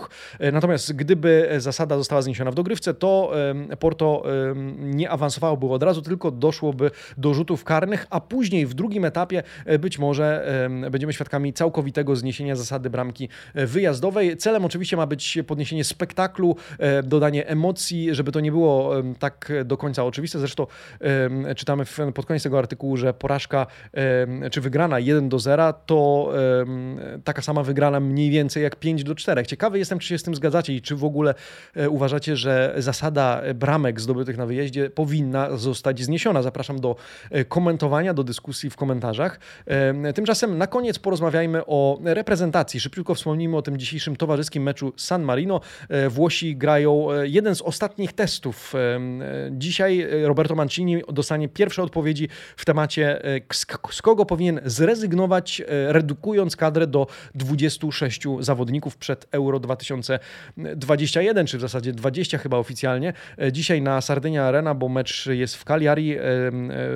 Natomiast 0.52 0.94
gdyby 0.94 1.50
zasada 1.58 1.98
została 1.98 2.09
została 2.10 2.22
zniesiona 2.22 2.52
w 2.52 2.56
dogrywce, 2.56 2.94
to 2.94 3.32
Porto 3.80 4.24
nie 4.78 5.10
awansowałoby 5.10 5.68
od 5.68 5.84
razu, 5.84 6.02
tylko 6.02 6.32
doszłoby 6.32 6.92
do 7.18 7.34
rzutów 7.34 7.64
karnych, 7.64 8.08
a 8.10 8.20
później 8.20 8.66
w 8.66 8.74
drugim 8.74 9.06
etapie 9.06 9.44
e, 9.66 9.80
być 9.80 10.00
może 10.00 10.48
będziemy 10.92 11.14
świadkami 11.14 11.54
całkowitego 11.54 12.16
zniesienia 12.16 12.56
zasady 12.56 12.90
bramki 12.90 13.30
e, 13.54 13.66
wyjazdowej. 13.66 14.38
Celem 14.38 14.66
oczywiście 14.66 14.98
ma 14.98 15.08
być 15.08 15.38
podniesienie 15.48 15.84
spektaklu, 15.84 16.56
e, 16.80 17.04
dodanie 17.04 17.48
emocji, 17.48 18.16
żeby 18.16 18.32
to 18.32 18.40
nie 18.40 18.52
było 18.52 18.94
tak 19.20 19.52
do 19.66 19.78
końca 19.78 20.06
oczywiste. 20.06 20.40
Zresztą 20.40 20.68
czytamy 21.56 21.86
pod 22.14 22.26
koniec 22.26 22.44
tego 22.44 22.60
artykułu, 22.60 22.98
że 22.98 23.14
porażka 23.14 23.68
czy 24.52 24.62
wygrana 24.62 25.00
1 25.00 25.30
do 25.30 25.40
0 25.40 25.74
to 25.86 26.32
taka 27.24 27.42
sama 27.42 27.64
wygrana 27.64 28.00
mniej 28.00 28.30
więcej 28.30 28.64
jak 28.64 28.76
5 28.76 29.04
do 29.04 29.16
4. 29.16 29.46
Ciekawy 29.46 29.80
jestem, 29.80 30.00
czy 30.00 30.08
się 30.08 30.18
z 30.18 30.24
tym 30.24 30.36
zgadzacie 30.36 30.74
i 30.74 30.82
czy 30.82 30.96
w 30.96 31.04
ogóle 31.04 31.34
uważacie, 32.00 32.36
że 32.36 32.74
zasada 32.78 33.42
bramek 33.56 34.02
zdobytych 34.02 34.38
na 34.38 34.46
wyjeździe 34.46 34.90
powinna 34.90 35.58
zostać 35.58 36.04
zniesiona. 36.04 36.42
Zapraszam 36.42 36.80
do 36.80 36.96
e, 37.32 37.46
komentowania, 37.46 38.14
do 38.14 38.24
dyskusji 38.24 38.70
w 38.70 38.76
komentarzach. 38.76 39.40
E, 39.66 40.14
tymczasem 40.14 40.58
na 40.58 40.68
koniec 40.68 41.00
porozmawiajmy 41.00 41.66
o 41.66 42.00
reprezentacji. 42.04 42.80
Szybciutko 42.80 43.16
wspomnijmy 43.16 43.58
o 43.58 43.62
tym 43.62 43.78
dzisiejszym 43.78 44.16
towarzyskim 44.16 44.64
meczu 44.64 44.94
San 44.98 45.24
Marino. 45.24 45.62
E, 45.90 46.10
Włosi 46.10 46.56
grają 46.56 47.08
jeden 47.24 47.56
z 47.56 47.62
ostatnich 47.62 48.14
testów. 48.14 48.74
Dzisiaj 49.52 50.08
Roberto 50.24 50.56
Mancini 50.56 51.02
dostanie 51.14 51.50
pierwsze 51.50 51.84
odpowiedzi 51.84 52.30
w 52.58 52.66
temacie, 52.66 53.22
z 53.92 54.02
kogo 54.02 54.26
powinien 54.26 54.60
zrezygnować, 54.66 55.62
redukując 55.88 56.56
kadrę 56.56 56.88
do 56.88 57.08
26 57.36 58.24
zawodników 58.40 58.98
przed 58.98 59.28
Euro 59.32 59.60
2021, 59.60 61.48
czy 61.48 61.58
w 61.58 61.62
zasadzie 61.62 61.89
zasadzie 61.90 62.02
20 62.02 62.38
chyba 62.38 62.58
oficjalnie. 62.58 63.14
E, 63.42 63.52
dzisiaj 63.52 63.82
na 63.82 64.02
Sardynia 64.02 64.44
Arena, 64.44 64.74
bo 64.74 64.90
mecz 64.90 65.26
jest 65.26 65.56
w 65.56 65.64
Cagliari, 65.64 66.18
e, 66.18 66.22
e, 66.22 66.52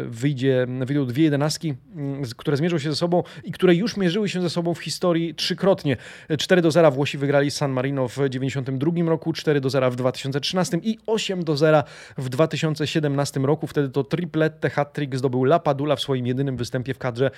wyjdzie, 0.05 0.67
wyjdą 0.85 1.05
dwie 1.05 1.23
jedenastki, 1.23 1.73
mm, 1.95 2.12
które 2.37 2.57
zmierzą 2.57 2.79
się 2.79 2.89
ze 2.89 2.95
sobą 2.95 3.23
i 3.43 3.51
które 3.51 3.75
już 3.75 3.97
mierzyły 3.97 4.29
się 4.29 4.41
ze 4.41 4.49
sobą 4.49 4.73
w 4.73 4.79
historii 4.79 5.35
trzykrotnie. 5.35 5.97
4 6.37 6.61
do 6.61 6.71
0 6.71 6.91
Włosi 6.91 7.17
wygrali 7.17 7.51
San 7.51 7.71
Marino 7.71 8.07
w 8.07 8.11
1992 8.11 9.09
roku, 9.09 9.33
4 9.33 9.61
do 9.61 9.69
0 9.69 9.91
w 9.91 9.95
2013 9.95 10.77
i 10.83 10.97
8 11.07 11.43
do 11.43 11.57
0 11.57 11.83
w 12.17 12.29
2017 12.29 13.39
roku. 13.39 13.67
Wtedy 13.67 13.89
to 13.89 14.03
triplette 14.03 14.69
hat-trick 14.69 15.15
zdobył 15.15 15.43
Lapadula 15.43 15.95
w 15.95 16.01
swoim 16.01 16.27
jedynym 16.27 16.57
występie 16.57 16.93
w 16.93 16.97
kadrze 16.97 17.31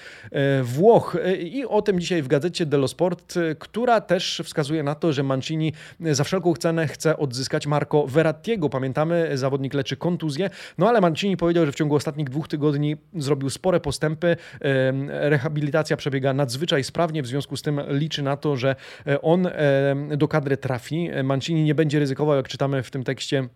Włoch. 0.63 1.17
I 1.39 1.65
o 1.65 1.81
tym 1.81 1.99
dzisiaj 1.99 2.21
w 2.21 2.27
gazecie 2.27 2.65
dello 2.65 2.87
Sport, 2.87 3.33
która 3.59 4.01
też 4.01 4.41
wskazuje 4.45 4.83
na 4.83 4.95
to, 4.95 5.13
że 5.13 5.23
Mancini 5.23 5.73
za 5.99 6.23
wszelką 6.23 6.53
cenę 6.53 6.87
chce 6.87 7.17
odzyskać 7.17 7.67
Marco 7.67 8.07
Verrattiego. 8.07 8.69
Pamiętamy, 8.69 9.37
zawodnik 9.37 9.73
leczy 9.73 9.97
kontuzję, 9.97 10.49
no 10.77 10.89
ale 10.89 11.01
Mancini 11.01 11.37
powiedział, 11.37 11.65
że 11.65 11.71
w 11.71 11.75
ciągu 11.75 11.95
ostatnich 11.95 12.29
dwóch 12.29 12.47
tygodni 12.47 12.97
zrobił 13.15 13.49
spore 13.49 13.79
postępy. 13.79 14.37
Rehabilitacja 15.07 15.97
przebiega 15.97 16.33
nadzwyczaj 16.33 16.83
sprawnie, 16.83 17.23
w 17.23 17.27
związku 17.27 17.57
z 17.57 17.61
tym 17.61 17.81
liczy 17.88 18.23
na 18.23 18.38
to, 18.38 18.55
że 18.55 18.75
e, 19.07 19.21
on 19.21 19.47
do 20.17 20.27
kadry 20.27 20.57
trafi. 20.57 21.09
Mancini 21.23 21.63
nie 21.63 21.75
będzie 21.75 21.99
ryzykował, 21.99 22.35
jak 22.35 22.47
czytamy 22.47 22.83
w 22.83 22.91
tym 22.91 23.03
tekście 23.03 23.47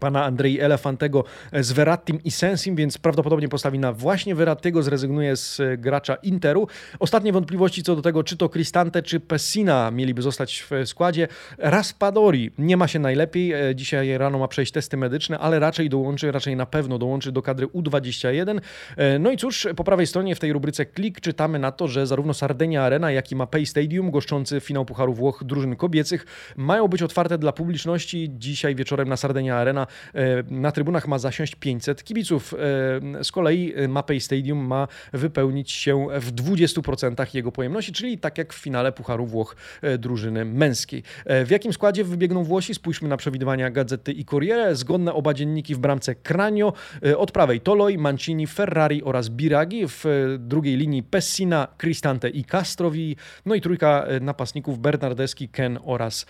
pana 0.00 0.24
Andrei 0.24 0.60
Elefantego 0.60 1.24
z 1.52 1.72
Verrattim 1.72 2.18
i 2.24 2.30
Sensim, 2.30 2.76
więc 2.76 2.98
prawdopodobnie 2.98 3.48
postawi 3.48 3.78
na 3.78 3.92
właśnie 3.92 4.34
Verrattiego, 4.34 4.82
zrezygnuje 4.82 5.36
z 5.36 5.60
e, 5.60 5.76
gracza 5.78 6.14
Interu. 6.14 6.68
Ostatnie 6.98 7.32
wątpliwości 7.32 7.82
co 7.82 7.96
do 7.96 8.02
tego, 8.02 8.24
czy 8.24 8.36
to 8.36 8.48
Cristante, 8.48 9.02
czy 9.02 9.20
Pessina 9.20 9.90
mieliby 9.90 10.22
zostać 10.22 10.66
w 10.70 10.88
składzie. 10.88 11.28
Raspadori 11.58 12.50
nie 12.58 12.76
ma 12.76 12.88
się 12.88 12.98
najlepiej, 12.98 13.52
e, 13.52 13.74
dzisiaj 13.74 14.18
rano 14.18 14.38
ma 14.38 14.48
przejść 14.48 14.72
testy 14.72 14.96
medyczne, 14.96 15.38
ale 15.38 15.58
raczej 15.58 15.88
dołączy, 15.88 16.32
raczej 16.32 16.56
na 16.56 16.66
pewno 16.66 16.98
dołączy 16.98 17.32
do 17.32 17.42
kadry 17.42 17.66
U21. 17.66 18.60
E, 18.96 19.18
no 19.18 19.30
i 19.30 19.36
cóż, 19.36 19.68
po 19.76 19.84
prawej 19.84 20.06
stronie 20.06 20.34
w 20.34 20.40
tej 20.40 20.52
rubryce 20.52 20.86
klik 20.86 21.20
czytamy 21.20 21.58
na 21.58 21.72
to, 21.72 21.88
że 21.88 22.06
zarówno 22.06 22.34
Sardenia 22.34 22.82
Arena, 22.82 23.10
jak 23.10 23.32
i 23.32 23.36
Mapei 23.36 23.66
Stadium, 23.66 24.10
goszczący 24.10 24.60
finał 24.60 24.84
Pucharu 24.84 25.14
Włoch 25.14 25.44
drużyn 25.44 25.76
kobiecych, 25.76 26.26
mają 26.56 26.88
być 26.88 27.02
otwarte 27.02 27.38
dla 27.38 27.52
publiczności. 27.52 28.30
Dzisiaj 28.38 28.74
wieczorem 28.74 29.08
na 29.08 29.16
Sardenia 29.16 29.56
Arena 29.56 29.85
E, 30.14 30.42
na 30.50 30.72
trybunach 30.72 31.08
ma 31.08 31.18
zasiąść 31.18 31.54
500 31.54 32.04
kibiców. 32.04 32.54
E, 32.54 33.24
z 33.24 33.32
kolei 33.32 33.74
Mapei 33.88 34.20
Stadium 34.20 34.66
ma 34.66 34.88
wypełnić 35.12 35.72
się 35.72 36.06
w 36.20 36.32
20% 36.32 37.34
jego 37.34 37.52
pojemności, 37.52 37.92
czyli 37.92 38.18
tak 38.18 38.38
jak 38.38 38.52
w 38.52 38.56
finale 38.56 38.92
Pucharu 38.92 39.26
Włoch 39.26 39.56
e, 39.82 39.98
drużyny 39.98 40.44
męskiej. 40.44 41.02
W 41.26 41.50
jakim 41.50 41.72
składzie 41.72 42.04
wybiegną 42.04 42.44
Włosi? 42.44 42.74
Spójrzmy 42.74 43.08
na 43.08 43.16
przewidywania 43.16 43.70
Gazety 43.70 44.12
i 44.12 44.24
Corriere. 44.24 44.74
Zgodne 44.74 45.12
oba 45.12 45.34
dzienniki 45.34 45.74
w 45.74 45.78
bramce 45.78 46.14
Kranio. 46.14 46.72
Od 47.16 47.32
prawej 47.32 47.60
Toloi, 47.60 47.98
Mancini, 47.98 48.46
Ferrari 48.46 49.02
oraz 49.02 49.28
Biragi. 49.28 49.86
W 49.88 50.04
drugiej 50.38 50.76
linii 50.76 51.02
Pessina, 51.02 51.68
Cristante 51.78 52.28
i 52.28 52.44
Castrovi. 52.44 53.16
No 53.46 53.54
i 53.54 53.60
trójka 53.60 54.06
napastników 54.20 54.78
Bernardeschi, 54.78 55.48
Ken 55.48 55.78
oraz 55.84 56.26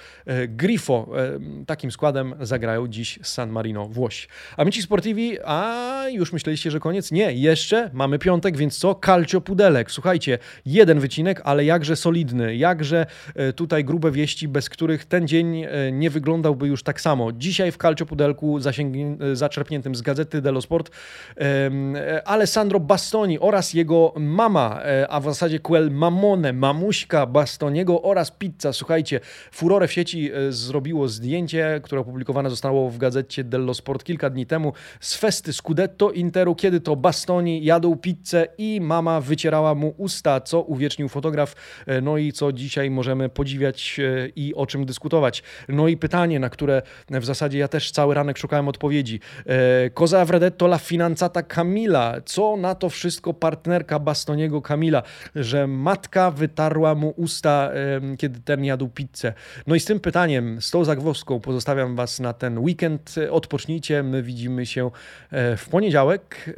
Grifo. 0.48 1.08
Takim 1.66 1.90
składem 1.90 2.34
zagrają 2.40 2.88
dziś 2.88 3.18
San 3.22 3.45
San 3.46 3.52
Marino 3.52 3.86
Włosi. 3.88 4.28
Amici 4.56 4.82
Sportivi, 4.82 5.38
a 5.44 6.04
już 6.10 6.32
myśleliście, 6.32 6.70
że 6.70 6.80
koniec? 6.80 7.12
Nie, 7.12 7.32
jeszcze 7.32 7.90
mamy 7.92 8.18
piątek, 8.18 8.56
więc 8.56 8.78
co? 8.78 8.94
Calcio 8.94 9.40
Pudelek. 9.40 9.90
Słuchajcie, 9.90 10.38
jeden 10.66 11.00
wycinek, 11.00 11.40
ale 11.44 11.64
jakże 11.64 11.96
solidny, 11.96 12.56
jakże 12.56 13.06
e, 13.34 13.52
tutaj 13.52 13.84
grube 13.84 14.10
wieści, 14.10 14.48
bez 14.48 14.70
których 14.70 15.04
ten 15.04 15.28
dzień 15.28 15.64
e, 15.64 15.92
nie 15.92 16.10
wyglądałby 16.10 16.66
już 16.66 16.82
tak 16.82 17.00
samo. 17.00 17.32
Dzisiaj 17.32 17.72
w 17.72 17.76
Calcio 17.76 18.06
Pudelku 18.06 18.58
e, 18.58 19.36
zaczerpniętym 19.36 19.94
z 19.94 20.02
gazety 20.02 20.42
dello 20.42 20.60
Sport 20.60 20.90
Alessandro 22.24 22.80
Bastoni 22.80 23.38
oraz 23.38 23.74
jego 23.74 24.14
mama, 24.16 24.80
a 25.08 25.20
w 25.20 25.24
zasadzie 25.24 25.60
quel 25.60 25.90
mamone, 25.90 26.52
mamuśka 26.52 27.26
Bastoniego 27.26 28.02
oraz 28.02 28.30
pizza. 28.30 28.72
Słuchajcie, 28.72 29.20
furorę 29.52 29.88
w 29.88 29.92
sieci 29.92 30.30
zrobiło 30.48 31.08
zdjęcie, 31.08 31.80
które 31.82 32.00
opublikowane 32.00 32.50
zostało 32.50 32.90
w 32.90 32.98
gazecie 32.98 33.35
Gazzecie 33.36 33.44
dello 33.44 33.74
Sport 33.74 34.04
kilka 34.04 34.30
dni 34.30 34.46
temu 34.46 34.72
z 35.00 35.16
festy 35.16 35.52
Scudetto 35.52 36.10
Interu, 36.10 36.54
kiedy 36.54 36.80
to 36.80 36.96
Bastoni 36.96 37.64
jadł 37.64 37.96
pizzę 37.96 38.46
i 38.58 38.80
mama 38.80 39.20
wycierała 39.20 39.74
mu 39.74 39.94
usta, 39.96 40.40
co 40.40 40.62
uwiecznił 40.62 41.08
fotograf, 41.08 41.54
no 42.02 42.18
i 42.18 42.32
co 42.32 42.52
dzisiaj 42.52 42.90
możemy 42.90 43.28
podziwiać 43.28 44.00
i 44.36 44.54
o 44.54 44.66
czym 44.66 44.86
dyskutować. 44.86 45.42
No 45.68 45.88
i 45.88 45.96
pytanie, 45.96 46.40
na 46.40 46.50
które 46.50 46.82
w 47.10 47.24
zasadzie 47.24 47.58
ja 47.58 47.68
też 47.68 47.90
cały 47.90 48.14
ranek 48.14 48.38
szukałem 48.38 48.68
odpowiedzi. 48.68 49.20
Cosa 49.94 50.20
avredetto 50.20 50.66
la 50.66 50.78
finanzata 50.78 51.42
Camila? 51.42 52.14
Co 52.24 52.56
na 52.56 52.74
to 52.74 52.88
wszystko 52.88 53.34
partnerka 53.34 53.98
Bastoniego 53.98 54.62
Camila, 54.62 55.02
że 55.34 55.66
matka 55.66 56.30
wytarła 56.30 56.94
mu 56.94 57.14
usta, 57.16 57.70
kiedy 58.18 58.40
ten 58.40 58.64
jadł 58.64 58.88
pizzę? 58.88 59.32
No 59.66 59.74
i 59.74 59.80
z 59.80 59.84
tym 59.84 60.00
pytaniem, 60.00 60.62
z 60.62 60.70
tą 60.70 60.84
zagwozdką 60.84 61.40
pozostawiam 61.40 61.96
Was 61.96 62.20
na 62.20 62.32
ten 62.32 62.58
weekend. 62.58 63.14
Odpocznijcie, 63.30 64.02
my 64.02 64.22
widzimy 64.22 64.66
się 64.66 64.90
e, 65.30 65.56
w 65.56 65.68
poniedziałek 65.68 66.56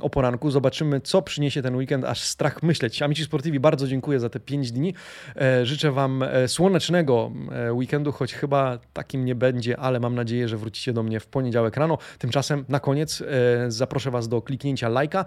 o 0.00 0.10
poranku. 0.10 0.50
Zobaczymy, 0.50 1.00
co 1.00 1.22
przyniesie 1.22 1.62
ten 1.62 1.76
weekend, 1.76 2.04
aż 2.04 2.20
strach 2.20 2.62
myśleć. 2.62 3.02
Amici 3.02 3.24
Sportivi, 3.24 3.60
bardzo 3.60 3.86
dziękuję 3.86 4.20
za 4.20 4.28
te 4.28 4.40
5 4.40 4.72
dni. 4.72 4.94
E, 5.36 5.66
życzę 5.66 5.90
Wam 5.92 6.22
e, 6.22 6.48
słonecznego 6.48 7.32
weekendu, 7.70 8.12
choć 8.12 8.34
chyba 8.34 8.78
takim 8.92 9.24
nie 9.24 9.34
będzie, 9.34 9.76
ale 9.76 10.00
mam 10.00 10.14
nadzieję, 10.14 10.48
że 10.48 10.56
wrócicie 10.56 10.92
do 10.92 11.02
mnie 11.02 11.20
w 11.20 11.26
poniedziałek 11.26 11.76
rano. 11.76 11.98
Tymczasem 12.18 12.64
na 12.68 12.80
koniec 12.80 13.22
zaproszę 13.68 14.10
Was 14.10 14.28
do 14.28 14.42
kliknięcia 14.42 14.88
lajka. 14.88 15.24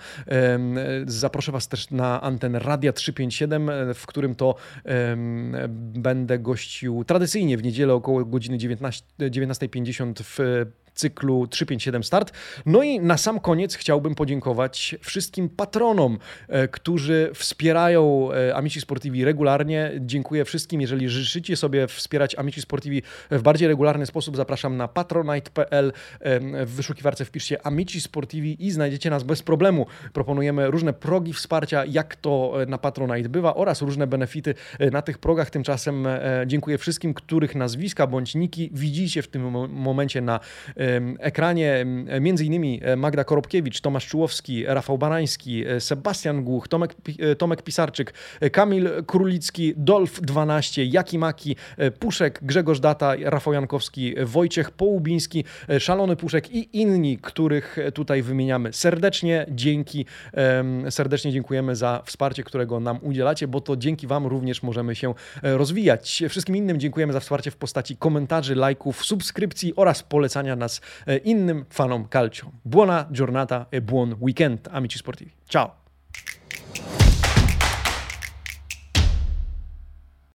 Zaproszę 1.05 1.51
Was 1.51 1.67
też 1.67 1.91
na 1.91 2.21
antenę 2.21 2.59
Radia 2.59 2.93
357, 2.93 3.71
w 3.93 4.05
którym 4.05 4.35
to 4.35 4.55
będę 5.93 6.39
gościł 6.39 7.03
tradycyjnie 7.03 7.57
w 7.57 7.63
niedzielę 7.63 7.93
około 7.93 8.25
godziny 8.25 8.57
19.50 8.57 10.23
w 10.37 10.65
cyklu 10.93 11.47
357 11.47 12.03
Start. 12.03 12.31
No 12.65 12.83
i 12.83 12.99
na 12.99 13.17
sam 13.17 13.39
koniec 13.39 13.75
chciałbym 13.75 14.15
podziękować 14.15 14.95
wszystkim 15.01 15.49
patronom, 15.49 16.17
e, 16.47 16.67
którzy 16.67 17.31
wspierają 17.33 18.29
e, 18.31 18.55
Amici 18.55 18.81
Sportivi 18.81 19.25
regularnie. 19.25 19.91
Dziękuję 19.99 20.45
wszystkim. 20.45 20.81
Jeżeli 20.81 21.09
życzycie 21.09 21.55
sobie 21.55 21.87
wspierać 21.87 22.35
Amici 22.35 22.61
Sportivi 22.61 23.01
w 23.31 23.41
bardziej 23.41 23.67
regularny 23.67 24.05
sposób, 24.05 24.37
zapraszam 24.37 24.77
na 24.77 24.87
patronite.pl. 24.87 25.93
W 26.65 26.71
wyszukiwarce 26.75 27.25
wpiszcie 27.25 27.65
Amici 27.65 28.01
Sportivi 28.01 28.65
i 28.65 28.71
znajdziecie 28.71 29.09
nas 29.09 29.23
bez 29.23 29.43
problemu. 29.43 29.85
Proponujemy 30.13 30.71
różne 30.71 30.93
progi 30.93 31.33
wsparcia, 31.33 31.85
jak 31.85 32.15
to 32.15 32.63
e, 32.63 32.65
na 32.65 32.77
Patronite 32.77 33.29
bywa 33.29 33.55
oraz 33.55 33.81
różne 33.81 34.07
benefity 34.07 34.55
na 34.91 35.01
tych 35.01 35.17
progach. 35.17 35.49
Tymczasem 35.49 36.07
dziękuję 36.45 36.77
wszystkim, 36.77 37.13
których 37.13 37.55
nazwiska 37.55 38.07
bądź 38.07 38.35
niki 38.35 38.69
widzicie 38.73 39.21
w 39.21 39.27
tym 39.27 39.69
momencie 39.69 40.21
na 40.21 40.39
ekranie 41.19 41.85
m.in. 42.07 42.79
E, 42.81 42.95
Magda 42.95 43.23
Korobkiewicz, 43.23 43.81
Tomasz 43.81 44.07
Czułowski, 44.07 44.65
Rafał 44.65 44.97
Barański, 44.97 45.67
e, 45.67 45.79
Sebastian 45.79 46.43
Głuch, 46.43 46.67
Tomek, 46.67 46.95
e, 47.19 47.35
Tomek 47.35 47.61
Pisarczyk, 47.61 48.13
Kamil 48.51 48.89
Królicki, 49.07 49.73
Dolf 49.77 50.21
12, 50.21 50.85
Jaki 50.85 51.19
Maki, 51.19 51.55
Puszek, 51.99 52.39
Grzegorz 52.41 52.79
Data, 52.79 53.13
Rafał 53.23 53.53
Jankowski, 53.53 54.15
Wojciech 54.23 54.71
Połubiński, 54.71 55.45
Szalony 55.79 56.15
Puszek 56.15 56.51
i 56.51 56.69
inni, 56.73 57.17
których 57.17 57.77
tutaj 57.93 58.21
wymieniamy. 58.21 58.73
Serdecznie 58.73 59.45
dzięki, 59.49 60.05
serdecznie 60.89 61.31
dziękujemy 61.31 61.75
za 61.75 62.01
wsparcie, 62.05 62.43
którego 62.43 62.79
nam 62.79 62.99
udzielacie, 63.01 63.47
bo 63.47 63.61
to 63.61 63.77
dzięki 63.77 64.07
Wam 64.07 64.27
również 64.27 64.63
możemy 64.63 64.95
się 64.95 65.13
rozwijać. 65.43 66.23
Wszystkim 66.29 66.55
innym 66.55 66.79
dziękujemy 66.79 67.13
za 67.13 67.19
wsparcie 67.19 67.51
w 67.51 67.55
postaci 67.55 67.97
komentarzy, 67.97 68.55
lajków, 68.55 69.05
subskrypcji 69.05 69.73
oraz 69.75 70.03
polecania 70.03 70.55
nas 70.55 70.70
oraz 70.71 70.81
eh, 71.05 71.21
innym 71.23 71.65
fanom 71.69 72.07
calcio. 72.07 72.51
Buona 72.63 73.07
giornata 73.11 73.67
e 73.69 73.81
buon 73.81 74.15
weekend, 74.19 74.67
amici 74.71 74.97
sportivi. 74.97 75.31
Ciao! 75.47 75.75